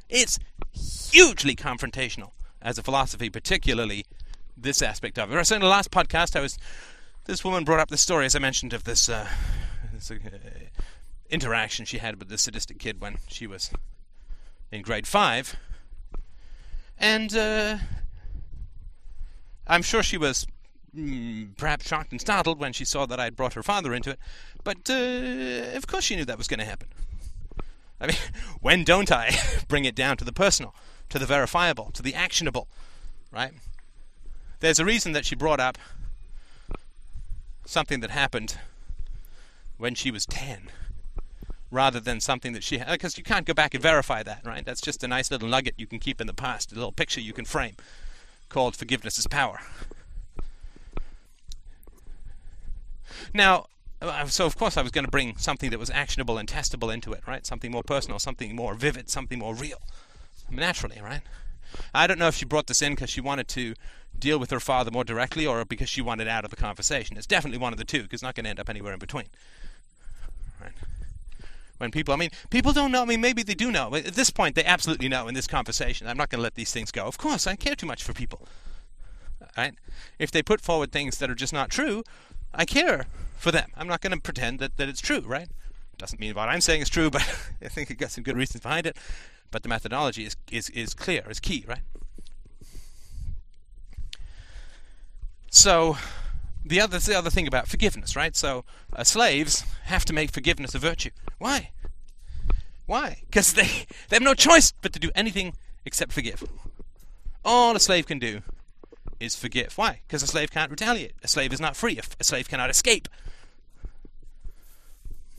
It's 0.09 0.38
hugely 1.11 1.57
confrontational 1.57 2.30
as 2.60 2.78
a 2.78 2.82
philosophy, 2.82 3.30
particularly 3.30 4.04
this 4.56 4.82
aspect 4.82 5.18
of 5.18 5.32
it. 5.32 5.46
So 5.46 5.54
in 5.54 5.62
the 5.62 5.68
last 5.68 5.90
podcast, 5.90 6.36
I 6.36 6.40
was 6.40 6.58
this 7.28 7.44
woman 7.44 7.64
brought 7.64 7.78
up 7.78 7.90
the 7.90 7.98
story, 7.98 8.24
as 8.24 8.34
I 8.34 8.38
mentioned, 8.38 8.72
of 8.72 8.84
this, 8.84 9.08
uh, 9.08 9.28
this 9.92 10.10
uh, 10.10 10.16
interaction 11.30 11.84
she 11.84 11.98
had 11.98 12.18
with 12.18 12.28
the 12.28 12.38
sadistic 12.38 12.78
kid 12.78 13.00
when 13.00 13.18
she 13.28 13.46
was 13.46 13.70
in 14.72 14.82
grade 14.82 15.06
five, 15.06 15.56
and 16.98 17.36
uh, 17.36 17.76
I'm 19.66 19.82
sure 19.82 20.02
she 20.02 20.16
was 20.16 20.46
mm, 20.96 21.54
perhaps 21.56 21.86
shocked 21.86 22.12
and 22.12 22.20
startled 22.20 22.58
when 22.58 22.72
she 22.72 22.84
saw 22.84 23.06
that 23.06 23.20
I 23.20 23.24
had 23.24 23.36
brought 23.36 23.54
her 23.54 23.62
father 23.62 23.94
into 23.94 24.10
it, 24.10 24.18
but 24.64 24.88
uh, 24.88 25.76
of 25.76 25.86
course 25.86 26.04
she 26.04 26.16
knew 26.16 26.24
that 26.24 26.38
was 26.38 26.48
going 26.48 26.60
to 26.60 26.66
happen. 26.66 26.88
I 28.00 28.06
mean, 28.06 28.16
when 28.60 28.84
don't 28.84 29.12
I 29.12 29.36
bring 29.68 29.84
it 29.84 29.94
down 29.94 30.16
to 30.16 30.24
the 30.24 30.32
personal, 30.32 30.74
to 31.08 31.18
the 31.18 31.26
verifiable, 31.26 31.90
to 31.92 32.02
the 32.02 32.14
actionable, 32.14 32.68
right? 33.32 33.52
There's 34.60 34.78
a 34.78 34.84
reason 34.84 35.12
that 35.12 35.24
she 35.24 35.34
brought 35.34 35.60
up 35.60 35.78
something 37.64 38.00
that 38.00 38.10
happened 38.10 38.58
when 39.76 39.94
she 39.94 40.10
was 40.10 40.26
10 40.26 40.70
rather 41.70 42.00
than 42.00 42.18
something 42.18 42.54
that 42.54 42.64
she 42.64 42.78
had 42.78 42.88
because 42.88 43.18
you 43.18 43.22
can't 43.22 43.44
go 43.44 43.52
back 43.52 43.74
and 43.74 43.82
verify 43.82 44.22
that 44.22 44.40
right 44.42 44.64
that's 44.64 44.80
just 44.80 45.04
a 45.04 45.06
nice 45.06 45.30
little 45.30 45.46
nugget 45.46 45.74
you 45.76 45.86
can 45.86 45.98
keep 45.98 46.18
in 46.18 46.26
the 46.26 46.32
past 46.32 46.72
a 46.72 46.74
little 46.74 46.92
picture 46.92 47.20
you 47.20 47.34
can 47.34 47.44
frame 47.44 47.74
called 48.48 48.74
forgiveness 48.74 49.18
is 49.18 49.26
power 49.26 49.60
now 53.34 53.66
uh, 54.00 54.26
so 54.26 54.46
of 54.46 54.56
course 54.56 54.76
I 54.76 54.82
was 54.82 54.90
going 54.90 55.04
to 55.04 55.10
bring 55.10 55.36
something 55.36 55.70
that 55.70 55.78
was 55.78 55.90
actionable 55.90 56.38
and 56.38 56.48
testable 56.48 56.92
into 56.92 57.12
it, 57.12 57.22
right? 57.26 57.44
Something 57.44 57.72
more 57.72 57.82
personal, 57.82 58.18
something 58.18 58.54
more 58.54 58.74
vivid, 58.74 59.10
something 59.10 59.38
more 59.38 59.54
real. 59.54 59.78
Naturally, 60.50 61.00
right? 61.00 61.22
I 61.94 62.06
don't 62.06 62.18
know 62.18 62.28
if 62.28 62.34
she 62.34 62.44
brought 62.44 62.66
this 62.66 62.82
in 62.82 62.94
because 62.94 63.10
she 63.10 63.20
wanted 63.20 63.48
to 63.48 63.74
deal 64.18 64.38
with 64.38 64.50
her 64.50 64.60
father 64.60 64.90
more 64.90 65.04
directly 65.04 65.46
or 65.46 65.64
because 65.64 65.88
she 65.88 66.00
wanted 66.00 66.28
out 66.28 66.44
of 66.44 66.50
the 66.50 66.56
conversation. 66.56 67.16
It's 67.16 67.26
definitely 67.26 67.58
one 67.58 67.72
of 67.72 67.78
the 67.78 67.84
two 67.84 68.02
because 68.02 68.18
it's 68.18 68.22
not 68.22 68.34
going 68.34 68.44
to 68.44 68.50
end 68.50 68.60
up 68.60 68.68
anywhere 68.68 68.92
in 68.92 68.98
between. 68.98 69.26
Right? 70.60 70.72
When 71.78 71.90
people, 71.90 72.12
I 72.12 72.16
mean, 72.16 72.30
people 72.50 72.72
don't 72.72 72.90
know. 72.90 73.02
I 73.02 73.04
mean, 73.04 73.20
maybe 73.20 73.42
they 73.42 73.54
do 73.54 73.70
know. 73.70 73.94
At 73.94 74.14
this 74.14 74.30
point, 74.30 74.54
they 74.56 74.64
absolutely 74.64 75.08
know 75.08 75.28
in 75.28 75.34
this 75.34 75.46
conversation. 75.46 76.06
I'm 76.06 76.16
not 76.16 76.30
going 76.30 76.38
to 76.38 76.42
let 76.42 76.54
these 76.54 76.72
things 76.72 76.90
go. 76.90 77.04
Of 77.04 77.18
course, 77.18 77.46
I 77.46 77.54
care 77.54 77.76
too 77.76 77.86
much 77.86 78.02
for 78.02 78.12
people. 78.12 78.48
Right? 79.56 79.74
If 80.18 80.30
they 80.30 80.42
put 80.42 80.60
forward 80.60 80.90
things 80.90 81.18
that 81.18 81.30
are 81.30 81.34
just 81.34 81.52
not 81.52 81.70
true, 81.70 82.02
I 82.52 82.64
care 82.64 83.06
for 83.36 83.52
them. 83.52 83.70
I'm 83.76 83.86
not 83.86 84.00
going 84.00 84.12
to 84.12 84.20
pretend 84.20 84.58
that, 84.58 84.76
that 84.76 84.88
it's 84.88 85.00
true, 85.00 85.20
right? 85.20 85.48
Doesn't 85.96 86.20
mean 86.20 86.34
what 86.34 86.48
I'm 86.48 86.60
saying 86.60 86.82
is 86.82 86.88
true, 86.88 87.10
but 87.10 87.22
I 87.62 87.68
think 87.68 87.90
it 87.90 87.98
got 87.98 88.10
some 88.10 88.24
good 88.24 88.36
reasons 88.36 88.62
behind 88.62 88.86
it. 88.86 88.96
But 89.50 89.62
the 89.62 89.68
methodology 89.68 90.24
is, 90.24 90.36
is, 90.50 90.68
is 90.70 90.94
clear, 90.94 91.24
is 91.30 91.40
key, 91.40 91.64
right? 91.66 91.80
So, 95.50 95.96
the 96.64 96.80
other 96.80 96.98
the 96.98 97.16
other 97.16 97.30
thing 97.30 97.46
about 97.46 97.68
forgiveness, 97.68 98.14
right? 98.14 98.36
So, 98.36 98.64
uh, 98.94 99.04
slaves 99.04 99.64
have 99.84 100.04
to 100.04 100.12
make 100.12 100.30
forgiveness 100.30 100.74
a 100.74 100.78
virtue. 100.78 101.10
Why? 101.38 101.70
Why? 102.86 103.22
Because 103.26 103.52
they, 103.54 103.86
they 104.08 104.16
have 104.16 104.22
no 104.22 104.34
choice 104.34 104.72
but 104.82 104.92
to 104.92 104.98
do 104.98 105.10
anything 105.14 105.54
except 105.84 106.12
forgive. 106.12 106.44
All 107.44 107.74
a 107.74 107.80
slave 107.80 108.06
can 108.06 108.18
do 108.18 108.42
is 109.20 109.34
forgive. 109.34 109.76
Why? 109.76 110.00
Because 110.06 110.22
a 110.22 110.26
slave 110.26 110.50
can't 110.50 110.70
retaliate. 110.70 111.12
A 111.22 111.28
slave 111.28 111.52
is 111.52 111.60
not 111.60 111.76
free. 111.76 111.98
A 112.20 112.24
slave 112.24 112.48
cannot 112.48 112.70
escape. 112.70 113.08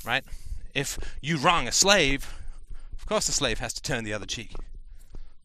Right? 0.06 0.24
If 0.74 0.98
you 1.22 1.38
wrong 1.38 1.68
a 1.68 1.72
slave, 1.72 2.39
course 3.10 3.26
the 3.26 3.34
slave 3.34 3.58
has 3.58 3.74
to 3.74 3.82
turn 3.82 4.04
the 4.04 4.14
other 4.14 4.28
cheek. 4.28 4.54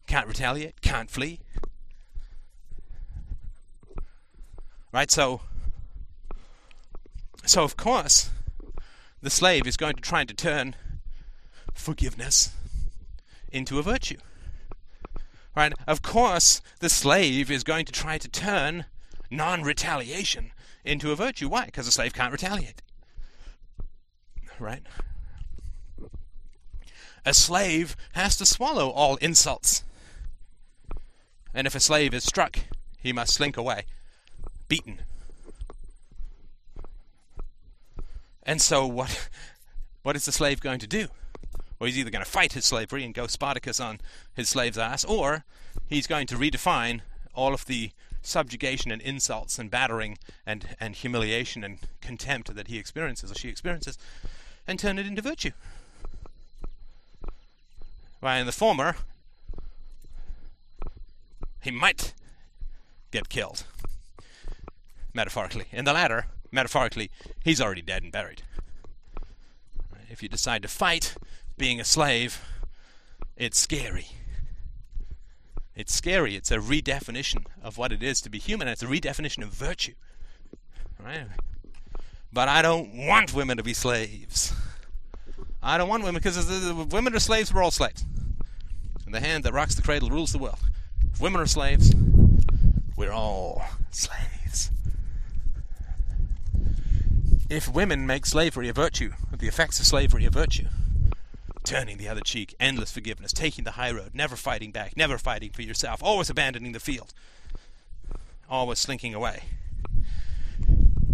Can't 0.05 0.27
retaliate, 0.27 0.81
can't 0.81 1.09
flee. 1.09 1.39
Right? 4.91 5.09
So 5.09 5.41
so 7.45 7.63
of 7.63 7.75
course 7.75 8.29
the 9.21 9.31
slave 9.31 9.65
is 9.65 9.77
going 9.77 9.95
to 9.95 10.01
try 10.01 10.23
to 10.23 10.33
turn 10.33 10.75
forgiveness 11.73 12.51
into 13.51 13.79
a 13.79 13.81
virtue. 13.81 14.17
Right? 15.55 15.73
Of 15.87 16.01
course, 16.01 16.61
the 16.81 16.89
slave 16.89 17.49
is 17.49 17.63
going 17.63 17.85
to 17.85 17.91
try 17.91 18.17
to 18.17 18.27
turn 18.27 18.85
non 19.31 19.63
retaliation 19.63 20.51
into 20.83 21.11
a 21.11 21.15
virtue. 21.15 21.49
Why? 21.49 21.65
Because 21.65 21.85
the 21.85 21.91
slave 21.91 22.13
can't 22.13 22.31
retaliate. 22.31 22.81
Right? 24.59 24.83
A 27.25 27.33
slave 27.33 27.95
has 28.13 28.37
to 28.37 28.45
swallow 28.45 28.89
all 28.89 29.15
insults. 29.17 29.83
And 31.53 31.65
if 31.65 31.73
a 31.73 31.79
slave 31.79 32.13
is 32.13 32.23
struck, 32.23 32.59
he 33.01 33.11
must 33.11 33.33
slink 33.33 33.57
away, 33.57 33.85
beaten. 34.67 34.99
And 38.43 38.61
so, 38.61 38.85
what, 38.85 39.29
what 40.03 40.15
is 40.15 40.25
the 40.25 40.31
slave 40.31 40.61
going 40.61 40.79
to 40.79 40.87
do? 40.87 41.07
Well, 41.79 41.87
he's 41.87 41.97
either 41.97 42.11
going 42.11 42.23
to 42.23 42.29
fight 42.29 42.53
his 42.53 42.65
slavery 42.65 43.03
and 43.03 43.13
go 43.13 43.27
Spartacus 43.27 43.79
on 43.79 43.99
his 44.33 44.47
slave's 44.47 44.77
ass, 44.77 45.03
or 45.03 45.43
he's 45.87 46.07
going 46.07 46.27
to 46.27 46.35
redefine 46.35 47.01
all 47.33 47.53
of 47.53 47.65
the 47.65 47.91
subjugation 48.21 48.91
and 48.91 49.01
insults 49.01 49.59
and 49.59 49.69
battering 49.69 50.17
and, 50.45 50.75
and 50.79 50.95
humiliation 50.95 51.63
and 51.63 51.79
contempt 52.01 52.53
that 52.55 52.67
he 52.67 52.77
experiences 52.77 53.31
or 53.31 53.35
she 53.35 53.49
experiences 53.49 53.97
and 54.67 54.79
turn 54.79 54.97
it 54.97 55.05
into 55.05 55.21
virtue. 55.21 55.51
While 58.25 58.39
in 58.39 58.47
the 58.47 58.51
former, 58.51 58.95
he 61.61 61.69
might 61.69 62.15
get 63.11 63.29
killed, 63.29 63.65
metaphorically. 65.13 65.65
In 65.71 65.85
the 65.85 65.93
latter, 65.93 66.25
metaphorically, 66.51 67.11
he's 67.43 67.61
already 67.61 67.83
dead 67.83 68.01
and 68.01 68.11
buried. 68.11 68.41
If 70.09 70.23
you 70.23 70.27
decide 70.27 70.63
to 70.63 70.67
fight, 70.67 71.15
being 71.55 71.79
a 71.79 71.83
slave, 71.83 72.43
it's 73.37 73.59
scary. 73.59 74.07
It's 75.75 75.93
scary. 75.93 76.35
It's 76.35 76.49
a 76.49 76.57
redefinition 76.57 77.45
of 77.61 77.77
what 77.77 77.91
it 77.91 78.01
is 78.01 78.21
to 78.21 78.31
be 78.31 78.39
human. 78.39 78.67
It's 78.67 78.81
a 78.81 78.87
redefinition 78.87 79.43
of 79.43 79.49
virtue. 79.49 79.93
Right? 80.99 81.27
But 82.33 82.49
I 82.49 82.63
don't 82.63 83.05
want 83.05 83.35
women 83.35 83.57
to 83.57 83.63
be 83.63 83.75
slaves. 83.75 84.51
I 85.61 85.77
don't 85.77 85.89
want 85.89 86.03
women 86.03 86.19
because 86.23 86.43
women 86.91 87.13
are 87.13 87.19
slaves. 87.19 87.53
We're 87.53 87.61
all 87.61 87.69
slaves. 87.69 88.03
The 89.15 89.21
hand 89.21 89.45
that 89.45 89.53
rocks 89.53 89.75
the 89.75 89.81
cradle 89.81 90.09
rules 90.09 90.33
the 90.33 90.37
world. 90.37 90.59
If 91.13 91.21
women 91.21 91.39
are 91.39 91.45
slaves, 91.45 91.95
we're 92.97 93.13
all 93.13 93.63
slaves. 93.89 94.71
If 97.49 97.73
women 97.73 98.05
make 98.05 98.25
slavery 98.25 98.67
a 98.67 98.73
virtue, 98.73 99.13
the 99.31 99.47
effects 99.47 99.79
of 99.79 99.85
slavery 99.85 100.25
a 100.25 100.29
virtue, 100.29 100.65
turning 101.63 101.95
the 101.95 102.09
other 102.09 102.19
cheek, 102.19 102.55
endless 102.59 102.91
forgiveness, 102.91 103.31
taking 103.31 103.63
the 103.63 103.71
high 103.71 103.91
road, 103.91 104.11
never 104.13 104.35
fighting 104.35 104.71
back, 104.71 104.97
never 104.97 105.17
fighting 105.17 105.51
for 105.51 105.61
yourself, 105.61 106.03
always 106.03 106.29
abandoning 106.29 106.73
the 106.73 106.81
field, 106.81 107.13
always 108.49 108.79
slinking 108.79 109.13
away. 109.13 109.43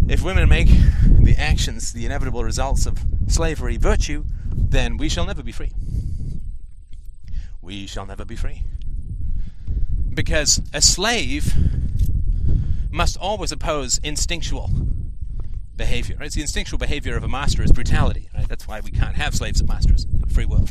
If 0.08 0.24
women 0.24 0.48
make 0.48 0.66
the 0.66 1.36
actions, 1.38 1.92
the 1.92 2.04
inevitable 2.04 2.42
results 2.42 2.84
of 2.84 2.98
slavery, 3.28 3.76
virtue, 3.76 4.24
then 4.44 4.96
we 4.96 5.08
shall 5.08 5.24
never 5.24 5.44
be 5.44 5.52
free. 5.52 5.70
We 7.62 7.86
shall 7.86 8.06
never 8.06 8.24
be 8.24 8.34
free. 8.34 8.64
Because 10.12 10.60
a 10.74 10.82
slave 10.82 11.54
must 12.90 13.16
always 13.16 13.52
oppose 13.52 13.98
instinctual 14.02 14.70
behavior. 15.76 16.16
Right? 16.18 16.26
It's 16.26 16.34
the 16.34 16.42
instinctual 16.42 16.78
behavior 16.78 17.16
of 17.16 17.22
a 17.22 17.28
master 17.28 17.62
is 17.62 17.72
brutality. 17.72 18.28
Right? 18.34 18.48
That's 18.48 18.66
why 18.66 18.80
we 18.80 18.90
can't 18.90 19.14
have 19.14 19.34
slaves 19.34 19.60
and 19.60 19.68
masters 19.68 20.04
in 20.04 20.22
a 20.22 20.26
free 20.26 20.44
world. 20.44 20.70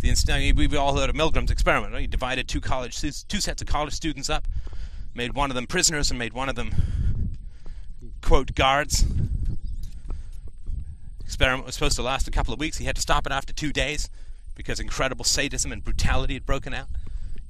The 0.00 0.08
inst- 0.08 0.30
we've 0.56 0.74
all 0.74 0.96
heard 0.96 1.10
of 1.10 1.16
Milgram's 1.16 1.50
experiment. 1.50 1.92
Right? 1.92 2.02
He 2.02 2.06
divided 2.06 2.46
two 2.46 2.60
college, 2.60 3.00
two 3.00 3.40
sets 3.40 3.60
of 3.60 3.68
college 3.68 3.92
students 3.92 4.30
up, 4.30 4.46
made 5.14 5.34
one 5.34 5.50
of 5.50 5.56
them 5.56 5.66
prisoners 5.66 6.10
and 6.10 6.18
made 6.18 6.32
one 6.32 6.48
of 6.48 6.54
them, 6.54 6.74
quote, 8.22 8.54
guards. 8.54 9.04
Experiment 11.24 11.66
was 11.66 11.74
supposed 11.74 11.96
to 11.96 12.02
last 12.02 12.28
a 12.28 12.30
couple 12.30 12.54
of 12.54 12.60
weeks. 12.60 12.78
He 12.78 12.84
had 12.84 12.94
to 12.94 13.02
stop 13.02 13.26
it 13.26 13.32
after 13.32 13.52
two 13.52 13.72
days 13.72 14.08
because 14.54 14.80
incredible 14.80 15.24
sadism 15.24 15.72
and 15.72 15.84
brutality 15.84 16.34
had 16.34 16.46
broken 16.46 16.74
out. 16.74 16.88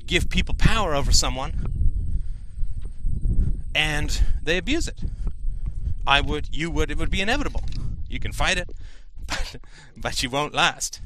give 0.06 0.28
people 0.28 0.54
power 0.54 0.94
over 0.94 1.12
someone, 1.12 1.52
and 3.75 4.23
they 4.42 4.58
abuse 4.58 4.87
it. 4.87 5.00
I 6.06 6.20
would, 6.20 6.49
you 6.52 6.70
would, 6.70 6.90
it 6.90 6.99
would 6.99 7.11
be 7.11 7.23
inevitable. 7.23 7.64
You 8.08 8.20
can 8.20 8.32
fight 8.32 8.58
it, 8.58 8.70
but, 9.26 9.56
but 9.96 10.23
you 10.23 10.28
won't 10.28 10.54
last. 10.54 11.00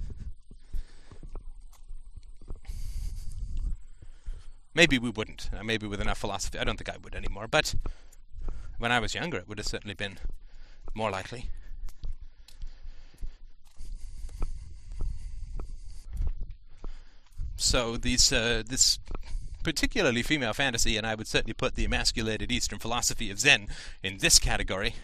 Maybe 4.74 4.98
we 4.98 5.10
wouldn't. 5.10 5.50
Uh, 5.56 5.64
maybe 5.64 5.86
with 5.86 6.00
enough 6.00 6.18
philosophy. 6.18 6.58
I 6.58 6.64
don't 6.64 6.76
think 6.76 6.88
I 6.88 6.98
would 7.02 7.14
anymore. 7.14 7.48
But 7.48 7.74
when 8.78 8.92
I 8.92 9.00
was 9.00 9.14
younger, 9.14 9.38
it 9.38 9.48
would 9.48 9.58
have 9.58 9.66
certainly 9.66 9.94
been 9.94 10.18
more 10.94 11.10
likely. 11.10 11.50
So 17.58 17.96
these 17.96 18.32
uh, 18.32 18.62
this 18.64 19.00
particularly 19.64 20.22
female 20.22 20.54
fantasy, 20.54 20.96
and 20.96 21.06
I 21.06 21.16
would 21.16 21.26
certainly 21.26 21.52
put 21.52 21.74
the 21.74 21.84
emasculated 21.84 22.52
Eastern 22.52 22.78
philosophy 22.78 23.30
of 23.30 23.40
Zen 23.40 23.66
in 24.02 24.18
this 24.18 24.38
category. 24.38 24.94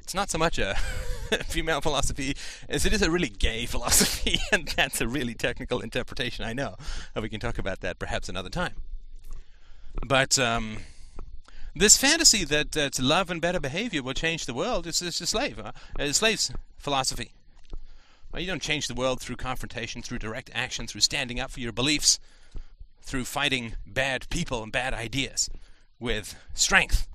It's 0.00 0.14
not 0.14 0.30
so 0.30 0.38
much 0.38 0.58
a 0.58 0.74
female 1.44 1.82
philosophy 1.82 2.36
as 2.68 2.86
it 2.86 2.94
is 2.94 3.02
a 3.02 3.10
really 3.10 3.28
gay 3.28 3.66
philosophy, 3.66 4.40
and 4.52 4.66
that's 4.68 5.00
a 5.02 5.06
really 5.06 5.34
technical 5.34 5.80
interpretation. 5.80 6.44
I 6.44 6.54
know, 6.54 6.76
and 7.14 7.22
we 7.22 7.28
can 7.28 7.38
talk 7.38 7.58
about 7.58 7.80
that 7.80 7.98
perhaps 7.98 8.30
another 8.30 8.50
time. 8.50 8.76
But 10.06 10.38
um, 10.38 10.78
this 11.76 11.98
fantasy 11.98 12.44
that, 12.46 12.72
that 12.72 12.98
love 12.98 13.30
and 13.30 13.42
better 13.42 13.60
behavior 13.60 14.02
will 14.02 14.14
change 14.14 14.46
the 14.46 14.54
world 14.54 14.86
is, 14.86 15.02
is 15.02 15.20
a 15.20 15.26
slave, 15.26 15.58
uh, 15.58 15.72
a 15.98 16.14
slave's 16.14 16.50
philosophy. 16.78 17.32
Well, 18.32 18.40
you 18.40 18.46
don't 18.46 18.62
change 18.62 18.86
the 18.86 18.94
world 18.94 19.20
through 19.20 19.36
confrontation, 19.36 20.02
through 20.02 20.18
direct 20.18 20.50
action, 20.54 20.86
through 20.86 21.00
standing 21.00 21.40
up 21.40 21.50
for 21.50 21.60
your 21.60 21.72
beliefs, 21.72 22.20
through 23.02 23.24
fighting 23.24 23.74
bad 23.84 24.28
people 24.30 24.62
and 24.62 24.70
bad 24.70 24.94
ideas 24.94 25.50
with 25.98 26.36
strength 26.54 27.08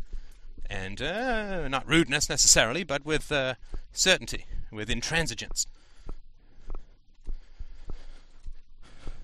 and 0.70 1.02
uh, 1.02 1.68
not 1.68 1.88
rudeness 1.88 2.30
necessarily, 2.30 2.84
but 2.84 3.06
with 3.06 3.32
uh, 3.32 3.54
certainty, 3.94 4.46
with 4.72 4.90
intransigence. 4.90 5.68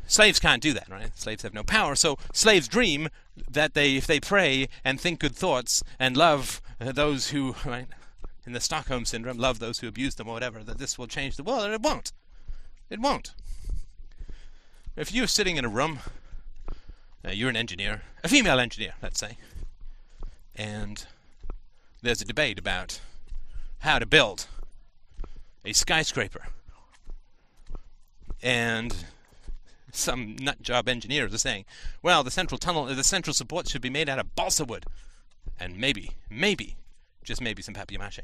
Slaves 0.08 0.40
can't 0.40 0.62
do 0.62 0.74
that, 0.74 0.90
right? 0.90 1.18
Slaves 1.18 1.44
have 1.44 1.54
no 1.54 1.64
power, 1.64 1.96
so 1.96 2.18
slaves 2.34 2.68
dream 2.68 3.10
that 3.50 3.74
they, 3.74 3.96
if 3.96 4.08
they 4.08 4.20
pray 4.20 4.68
and 4.84 5.00
think 5.00 5.20
good 5.20 5.36
thoughts 5.36 5.84
and 6.00 6.18
love 6.18 6.62
uh, 6.80 6.92
those 6.92 7.30
who, 7.30 7.56
right, 7.66 7.88
in 8.46 8.54
the 8.54 8.60
Stockholm 8.60 9.06
syndrome, 9.06 9.38
love 9.38 9.60
those 9.60 9.80
who 9.80 9.88
abuse 9.88 10.16
them 10.16 10.28
or 10.28 10.34
whatever, 10.34 10.64
that 10.64 10.78
this 10.78 10.98
will 10.98 11.08
change 11.08 11.36
the 11.36 11.44
world, 11.44 11.66
and 11.66 11.74
it 11.74 11.82
won't. 11.82 12.12
It 12.90 13.00
won't. 13.00 13.34
If 14.96 15.14
you're 15.14 15.28
sitting 15.28 15.58
in 15.58 15.66
a 15.66 15.70
room, 15.70 16.00
uh, 17.26 17.32
you're 17.32 17.50
an 17.50 17.56
engineer, 17.56 18.02
a 18.24 18.28
female 18.28 18.60
engineer, 18.60 18.94
let's 19.02 19.20
say, 19.20 19.38
and 20.56 21.06
there's 22.02 22.22
a 22.22 22.26
debate 22.26 22.60
about 22.60 23.00
how 23.80 24.00
to 24.00 24.06
build 24.06 24.48
a 25.64 25.74
skyscraper. 25.74 26.48
And 28.44 28.96
some 29.92 30.36
nut 30.40 30.62
job 30.62 30.88
engineers 30.88 31.34
are 31.34 31.38
saying, 31.38 31.66
well, 32.02 32.24
the 32.24 32.32
central 32.32 32.58
tunnel, 32.58 32.86
the 32.86 33.04
central 33.04 33.34
support 33.34 33.68
should 33.68 33.82
be 33.82 33.90
made 33.90 34.10
out 34.10 34.20
of 34.20 34.36
balsa 34.36 34.66
wood. 34.66 34.86
And 35.60 35.78
maybe, 35.78 36.12
maybe, 36.30 36.76
just 37.24 37.42
maybe 37.42 37.62
some 37.62 37.74
papier 37.74 38.00
mache. 38.00 38.22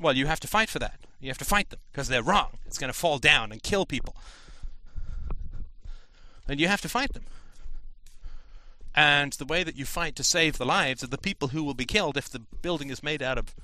Well, 0.00 0.16
you 0.16 0.26
have 0.26 0.40
to 0.40 0.48
fight 0.48 0.70
for 0.70 0.78
that. 0.78 0.98
You 1.20 1.28
have 1.28 1.38
to 1.38 1.44
fight 1.44 1.70
them 1.70 1.80
because 1.92 2.08
they're 2.08 2.22
wrong. 2.22 2.58
It's 2.66 2.78
going 2.78 2.92
to 2.92 2.98
fall 2.98 3.18
down 3.18 3.52
and 3.52 3.62
kill 3.62 3.84
people. 3.84 4.16
And 6.48 6.58
you 6.58 6.68
have 6.68 6.80
to 6.80 6.88
fight 6.88 7.12
them. 7.12 7.24
And 8.94 9.32
the 9.34 9.44
way 9.44 9.62
that 9.62 9.76
you 9.76 9.84
fight 9.84 10.16
to 10.16 10.24
save 10.24 10.58
the 10.58 10.64
lives 10.64 11.02
of 11.02 11.10
the 11.10 11.18
people 11.18 11.48
who 11.48 11.62
will 11.62 11.74
be 11.74 11.84
killed 11.84 12.16
if 12.16 12.28
the 12.28 12.40
building 12.40 12.90
is 12.90 13.02
made 13.02 13.22
out 13.22 13.38
of 13.38 13.54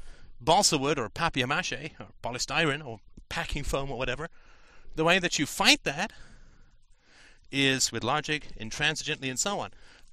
balsa 0.41 0.79
wood 0.79 0.99
or 0.99 1.09
papier 1.09 1.47
mache 1.47 1.73
or 1.73 2.07
polystyrene 2.23 2.85
or 2.85 3.01
packing 3.29 3.65
foam 3.65 3.91
or 3.91 3.99
whatever, 3.99 4.29
the 4.95 5.05
way 5.05 5.19
that 5.19 5.39
you 5.39 5.47
fight 5.47 5.83
that 5.85 6.13
is 7.51 7.91
with 7.91 8.05
logic, 8.05 8.49
intransigently, 8.61 9.29
and 9.29 9.39
so 9.39 9.59
on. 9.59 9.71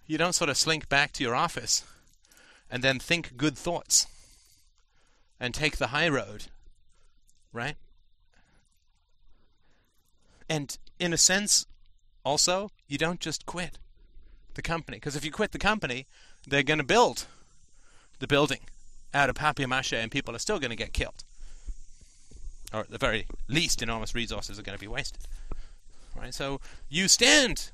You 0.07 0.17
don't 0.17 0.33
sort 0.33 0.49
of 0.49 0.57
slink 0.57 0.89
back 0.89 1.11
to 1.13 1.23
your 1.23 1.35
office 1.35 1.83
and 2.73 2.83
then 2.83 2.97
think 2.97 3.37
good 3.37 3.55
thoughts 3.55 4.07
and 5.39 5.53
take 5.53 5.77
the 5.77 5.87
high 5.87 6.09
road, 6.09 6.45
right? 7.53 7.75
And 10.49 10.75
in 10.97 11.13
a 11.13 11.17
sense, 11.17 11.67
also, 12.25 12.71
you 12.87 12.97
don't 12.97 13.19
just 13.19 13.45
quit 13.45 13.77
the 14.55 14.63
company. 14.63 14.97
Because 14.97 15.15
if 15.15 15.23
you 15.23 15.31
quit 15.31 15.51
the 15.51 15.59
company, 15.59 16.07
they're 16.47 16.63
going 16.63 16.79
to 16.79 16.83
build 16.83 17.27
the 18.17 18.25
building 18.25 18.61
out 19.13 19.29
of 19.29 19.35
papier 19.35 19.67
mache 19.67 19.93
and 19.93 20.09
people 20.09 20.35
are 20.35 20.39
still 20.39 20.57
going 20.57 20.71
to 20.71 20.75
get 20.75 20.93
killed. 20.93 21.23
Or 22.73 22.79
at 22.79 22.89
the 22.89 22.97
very 22.97 23.27
least, 23.47 23.83
enormous 23.83 24.15
resources 24.15 24.57
are 24.57 24.63
going 24.63 24.77
to 24.79 24.83
be 24.83 24.87
wasted. 24.87 25.27
Right? 26.15 26.33
So 26.33 26.59
you 26.89 27.07
stand 27.07 27.69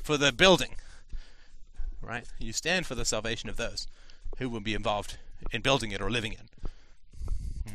for 0.00 0.16
the 0.16 0.30
building. 0.30 0.76
Right? 2.00 2.26
You 2.38 2.52
stand 2.52 2.86
for 2.86 2.94
the 2.94 3.04
salvation 3.04 3.48
of 3.48 3.56
those 3.56 3.88
who 4.38 4.48
would 4.48 4.64
be 4.64 4.74
involved 4.74 5.16
in 5.52 5.60
building 5.60 5.90
it 5.90 6.00
or 6.00 6.10
living 6.10 6.32
in. 6.32 6.48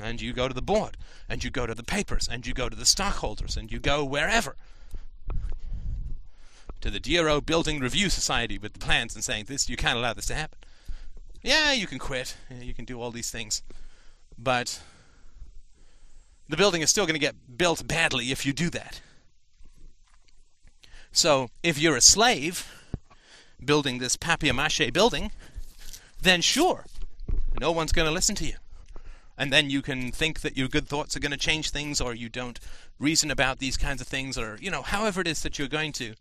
And 0.01 0.21
you 0.21 0.33
go 0.33 0.47
to 0.47 0.53
the 0.53 0.61
board, 0.61 0.97
and 1.27 1.43
you 1.43 1.49
go 1.49 1.65
to 1.65 1.75
the 1.75 1.83
papers, 1.83 2.27
and 2.31 2.45
you 2.45 2.53
go 2.53 2.69
to 2.69 2.75
the 2.75 2.85
stockholders, 2.85 3.57
and 3.57 3.71
you 3.71 3.79
go 3.79 4.05
wherever 4.05 4.55
to 6.81 6.89
the 6.89 6.99
DRO 6.99 7.41
Building 7.41 7.79
Review 7.79 8.09
Society 8.09 8.57
with 8.57 8.73
the 8.73 8.79
plans 8.79 9.13
and 9.13 9.23
saying 9.23 9.45
this 9.45 9.69
you 9.69 9.75
can't 9.75 9.97
allow 9.97 10.13
this 10.13 10.27
to 10.27 10.35
happen. 10.35 10.57
Yeah, 11.41 11.71
you 11.71 11.87
can 11.87 11.99
quit. 11.99 12.35
You 12.49 12.73
can 12.73 12.85
do 12.85 13.01
all 13.01 13.11
these 13.11 13.31
things. 13.31 13.61
But 14.37 14.81
the 16.47 16.57
building 16.57 16.81
is 16.81 16.89
still 16.89 17.05
going 17.05 17.15
to 17.15 17.19
get 17.19 17.57
built 17.57 17.87
badly 17.87 18.31
if 18.31 18.45
you 18.45 18.53
do 18.53 18.69
that. 18.71 19.01
So, 21.11 21.49
if 21.63 21.79
you're 21.79 21.95
a 21.95 22.01
slave 22.01 22.71
building 23.63 23.97
this 23.97 24.15
papier 24.15 24.53
mache 24.53 24.91
building, 24.93 25.31
then 26.21 26.41
sure, 26.41 26.85
no 27.59 27.71
one's 27.71 27.91
going 27.91 28.07
to 28.07 28.13
listen 28.13 28.35
to 28.35 28.45
you. 28.45 28.55
And 29.37 29.53
then 29.53 29.69
you 29.69 29.81
can 29.81 30.11
think 30.11 30.41
that 30.41 30.57
your 30.57 30.67
good 30.67 30.87
thoughts 30.87 31.15
are 31.15 31.19
going 31.21 31.31
to 31.31 31.37
change 31.37 31.69
things, 31.69 32.01
or 32.01 32.13
you 32.13 32.27
don't 32.29 32.59
reason 32.99 33.31
about 33.31 33.59
these 33.59 33.77
kinds 33.77 34.01
of 34.01 34.07
things, 34.07 34.37
or, 34.37 34.57
you 34.59 34.69
know, 34.69 34.81
however 34.81 35.21
it 35.21 35.27
is 35.27 35.41
that 35.43 35.57
you're 35.57 35.69
going 35.69 35.93
to 35.93 36.15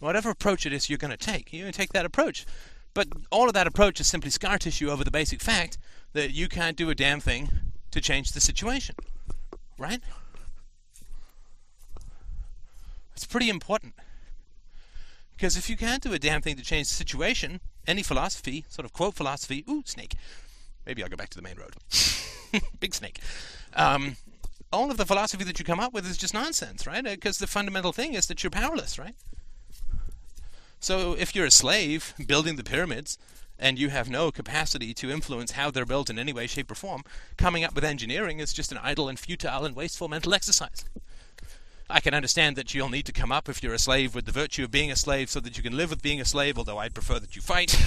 Whatever 0.00 0.30
approach 0.30 0.64
it 0.64 0.72
is 0.72 0.88
you're 0.88 0.98
going 0.98 1.10
to 1.10 1.16
take, 1.16 1.50
to 1.50 1.72
take 1.72 1.92
that 1.92 2.06
approach. 2.06 2.46
But 2.94 3.08
all 3.30 3.48
of 3.48 3.54
that 3.54 3.66
approach 3.66 4.00
is 4.00 4.06
simply 4.06 4.30
scar 4.30 4.58
tissue 4.58 4.90
over 4.90 5.04
the 5.04 5.10
basic 5.10 5.42
fact 5.42 5.78
that 6.14 6.32
you 6.32 6.48
can't 6.48 6.76
do 6.76 6.90
a 6.90 6.94
damn 6.94 7.20
thing 7.20 7.50
to 7.90 8.00
change 8.00 8.32
the 8.32 8.40
situation. 8.40 8.96
Right? 9.78 10.00
It's 13.12 13.26
pretty 13.26 13.50
important. 13.50 13.94
Because 15.40 15.56
if 15.56 15.70
you 15.70 15.76
can't 15.78 16.02
do 16.02 16.12
a 16.12 16.18
damn 16.18 16.42
thing 16.42 16.56
to 16.56 16.62
change 16.62 16.88
the 16.88 16.94
situation, 16.94 17.60
any 17.86 18.02
philosophy, 18.02 18.66
sort 18.68 18.84
of 18.84 18.92
quote 18.92 19.14
philosophy, 19.14 19.64
ooh, 19.66 19.82
snake. 19.86 20.14
Maybe 20.84 21.02
I'll 21.02 21.08
go 21.08 21.16
back 21.16 21.30
to 21.30 21.38
the 21.38 21.42
main 21.42 21.56
road. 21.56 21.76
Big 22.80 22.94
snake. 22.94 23.20
Um, 23.74 24.16
all 24.70 24.90
of 24.90 24.98
the 24.98 25.06
philosophy 25.06 25.44
that 25.44 25.58
you 25.58 25.64
come 25.64 25.80
up 25.80 25.94
with 25.94 26.04
is 26.04 26.18
just 26.18 26.34
nonsense, 26.34 26.86
right? 26.86 27.02
Because 27.02 27.38
the 27.38 27.46
fundamental 27.46 27.90
thing 27.90 28.12
is 28.12 28.26
that 28.26 28.44
you're 28.44 28.50
powerless, 28.50 28.98
right? 28.98 29.14
So 30.78 31.14
if 31.14 31.34
you're 31.34 31.46
a 31.46 31.50
slave 31.50 32.12
building 32.26 32.56
the 32.56 32.64
pyramids 32.64 33.16
and 33.58 33.78
you 33.78 33.88
have 33.88 34.10
no 34.10 34.30
capacity 34.30 34.92
to 34.92 35.10
influence 35.10 35.52
how 35.52 35.70
they're 35.70 35.86
built 35.86 36.10
in 36.10 36.18
any 36.18 36.34
way, 36.34 36.48
shape, 36.48 36.70
or 36.70 36.74
form, 36.74 37.02
coming 37.38 37.64
up 37.64 37.74
with 37.74 37.84
engineering 37.84 38.40
is 38.40 38.52
just 38.52 38.72
an 38.72 38.78
idle 38.82 39.08
and 39.08 39.18
futile 39.18 39.64
and 39.64 39.74
wasteful 39.74 40.06
mental 40.06 40.34
exercise. 40.34 40.84
I 41.90 42.00
can 42.00 42.14
understand 42.14 42.56
that 42.56 42.74
you'll 42.74 42.88
need 42.88 43.06
to 43.06 43.12
come 43.12 43.32
up 43.32 43.48
if 43.48 43.62
you're 43.62 43.74
a 43.74 43.78
slave 43.78 44.14
with 44.14 44.24
the 44.24 44.32
virtue 44.32 44.64
of 44.64 44.70
being 44.70 44.90
a 44.90 44.96
slave 44.96 45.28
so 45.28 45.40
that 45.40 45.56
you 45.56 45.62
can 45.62 45.76
live 45.76 45.90
with 45.90 46.02
being 46.02 46.20
a 46.20 46.24
slave, 46.24 46.56
although 46.56 46.78
I'd 46.78 46.94
prefer 46.94 47.18
that 47.18 47.36
you 47.36 47.42
fight. 47.42 47.80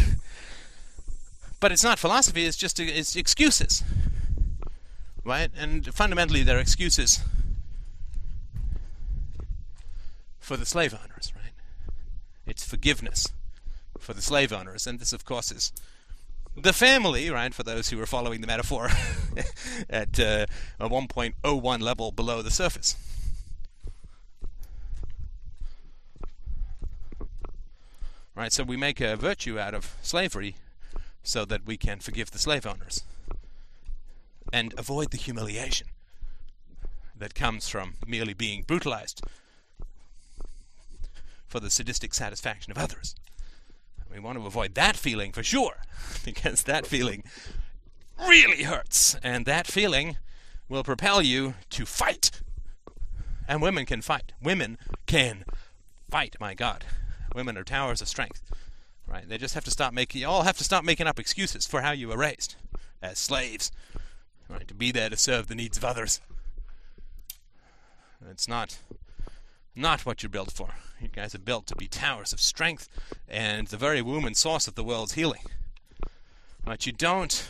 but 1.59 1.71
it's 1.71 1.83
not 1.83 1.99
philosophy, 1.99 2.45
it's 2.45 2.57
just 2.57 2.79
it's 2.79 3.15
excuses. 3.15 3.83
Right? 5.23 5.49
And 5.57 5.93
fundamentally, 5.93 6.43
they're 6.43 6.59
excuses 6.59 7.21
for 10.39 10.57
the 10.57 10.65
slave 10.65 10.93
owners, 10.93 11.31
right? 11.35 11.53
It's 12.45 12.65
forgiveness 12.65 13.27
for 13.99 14.13
the 14.13 14.21
slave 14.21 14.51
owners. 14.51 14.85
And 14.85 14.99
this, 14.99 15.13
of 15.13 15.23
course, 15.23 15.49
is 15.49 15.71
the 16.57 16.73
family, 16.73 17.29
right, 17.29 17.53
for 17.53 17.63
those 17.63 17.89
who 17.89 18.01
are 18.01 18.05
following 18.05 18.41
the 18.41 18.47
metaphor, 18.47 18.89
at 19.89 20.19
uh, 20.19 20.45
a 20.79 20.89
1.01 20.89 21.81
level 21.81 22.11
below 22.11 22.41
the 22.41 22.51
surface. 22.51 22.97
Right, 28.35 28.51
so 28.51 28.63
we 28.63 28.77
make 28.77 28.99
a 28.99 29.15
virtue 29.15 29.59
out 29.59 29.75
of 29.75 29.95
slavery 30.01 30.55
so 31.21 31.45
that 31.45 31.65
we 31.65 31.77
can 31.77 31.99
forgive 31.99 32.31
the 32.31 32.39
slave 32.39 32.65
owners 32.65 33.03
and 34.51 34.73
avoid 34.77 35.11
the 35.11 35.17
humiliation 35.17 35.87
that 37.15 37.35
comes 37.35 37.69
from 37.69 37.93
merely 38.07 38.33
being 38.33 38.63
brutalized 38.63 39.21
for 41.47 41.59
the 41.59 41.69
sadistic 41.69 42.13
satisfaction 42.13 42.71
of 42.71 42.77
others. 42.77 43.15
We 44.11 44.19
want 44.19 44.39
to 44.39 44.47
avoid 44.47 44.73
that 44.75 44.95
feeling 44.95 45.31
for 45.31 45.43
sure, 45.43 45.77
because 46.25 46.63
that 46.63 46.87
feeling 46.87 47.23
really 48.19 48.63
hurts, 48.63 49.15
and 49.23 49.45
that 49.45 49.67
feeling 49.67 50.17
will 50.67 50.83
propel 50.83 51.21
you 51.21 51.53
to 51.69 51.85
fight. 51.85 52.31
And 53.47 53.61
women 53.61 53.85
can 53.85 54.01
fight. 54.01 54.31
Women 54.41 54.77
can 55.05 55.43
fight, 56.09 56.35
my 56.39 56.55
God. 56.55 56.85
Women 57.33 57.57
are 57.57 57.63
towers 57.63 58.01
of 58.01 58.07
strength. 58.07 58.41
Right? 59.07 59.27
They 59.27 59.37
just 59.37 59.53
have 59.53 59.65
to 59.65 59.71
stop 59.71 59.93
making 59.93 60.21
you 60.21 60.27
all 60.27 60.43
have 60.43 60.57
to 60.57 60.63
stop 60.63 60.83
making 60.83 61.07
up 61.07 61.19
excuses 61.19 61.67
for 61.67 61.81
how 61.81 61.91
you 61.91 62.07
were 62.07 62.17
raised 62.17 62.55
as 63.01 63.19
slaves. 63.19 63.71
right? 64.49 64.67
To 64.67 64.73
be 64.73 64.91
there 64.91 65.09
to 65.09 65.17
serve 65.17 65.47
the 65.47 65.55
needs 65.55 65.77
of 65.77 65.83
others. 65.83 66.21
It's 68.29 68.47
not 68.47 68.77
not 69.75 70.05
what 70.05 70.23
you're 70.23 70.29
built 70.29 70.51
for. 70.51 70.69
You 71.01 71.09
guys 71.09 71.35
are 71.35 71.39
built 71.39 71.67
to 71.67 71.75
be 71.75 71.87
towers 71.87 72.31
of 72.31 72.39
strength 72.39 72.87
and 73.27 73.67
the 73.67 73.77
very 73.77 74.01
womb 74.01 74.25
and 74.25 74.37
source 74.37 74.67
of 74.67 74.75
the 74.75 74.83
world's 74.83 75.13
healing. 75.13 75.41
But 76.63 76.85
you 76.85 76.93
don't 76.93 77.49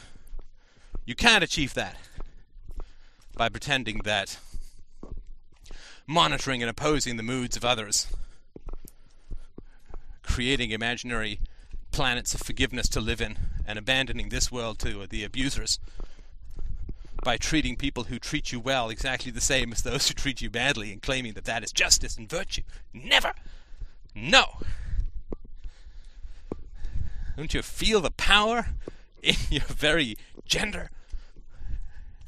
you 1.06 1.16
can't 1.16 1.44
achieve 1.44 1.74
that 1.76 1.98
by 3.36 3.50
pretending 3.50 4.00
that 4.00 4.40
monitoring 6.08 6.62
and 6.62 6.70
opposing 6.70 7.18
the 7.18 7.24
moods 7.24 7.56
of 7.56 7.66
others, 7.66 8.08
creating 10.34 10.72
imaginary 10.72 11.40
planets 11.92 12.34
of 12.34 12.42
forgiveness 12.42 12.90
to 12.90 13.00
live 13.00 13.22
in, 13.22 13.38
and 13.68 13.78
abandoning 13.78 14.30
this 14.30 14.52
world 14.52 14.80
to 14.80 15.06
the 15.06 15.24
abusers 15.24 15.78
by 17.24 17.38
treating 17.38 17.76
people 17.76 18.06
who 18.06 18.18
treat 18.18 18.52
you 18.52 18.60
well 18.60 18.90
exactly 18.90 19.32
the 19.32 19.40
same 19.40 19.72
as 19.72 19.84
those 19.84 20.08
who 20.08 20.16
treat 20.16 20.42
you 20.42 20.50
badly 20.50 20.92
and 20.92 21.04
claiming 21.04 21.34
that 21.34 21.46
that 21.46 21.64
is 21.64 21.72
justice 21.72 22.18
and 22.18 22.28
virtue. 22.28 22.64
Never! 22.92 23.34
No! 24.16 24.58
Don't 27.38 27.54
you 27.54 27.62
feel 27.62 28.02
the 28.02 28.10
power 28.10 28.70
in 29.22 29.36
your 29.52 29.66
very 29.66 30.18
gender 30.48 30.90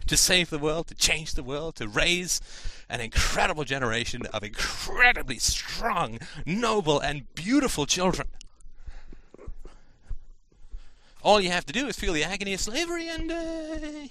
to 0.08 0.18
save 0.18 0.50
the 0.50 0.60
world, 0.60 0.88
to 0.88 0.96
change 0.96 1.34
the 1.34 1.44
world, 1.44 1.76
to 1.76 1.88
raise 1.88 2.42
an 2.90 3.02
incredible 3.02 3.64
generation 3.64 4.26
of 4.28 4.44
incredibly 4.44 5.40
strong, 5.40 6.20
noble, 6.46 7.00
and 7.00 7.34
beautiful 7.36 7.86
children? 7.86 8.28
All 11.24 11.42
you 11.42 11.50
have 11.50 11.66
to 11.66 11.74
do 11.74 11.88
is 11.88 11.96
feel 11.96 12.14
the 12.14 12.24
agony 12.24 12.54
of 12.54 12.60
slavery 12.60 13.10
and. 13.10 13.32
Uh, 13.32 14.08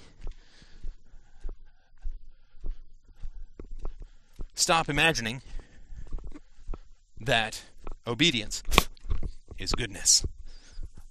stop 4.55 4.89
imagining 4.89 5.43
that 7.21 7.63
obedience 8.07 8.63
is 9.59 9.73
goodness. 9.73 10.25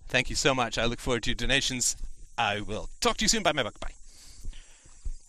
Thank 0.08 0.30
you 0.30 0.36
so 0.36 0.54
much. 0.54 0.78
I 0.78 0.86
look 0.86 1.00
forward 1.00 1.24
to 1.24 1.32
your 1.32 1.36
donations. 1.36 1.96
I 2.38 2.62
will 2.62 2.90
talk 3.00 3.18
to 3.18 3.24
you 3.26 3.30
soon. 3.30 3.44
Bye, 3.44 3.52
my 3.52 3.64
buck. 3.64 3.80
Bye. 3.80 3.94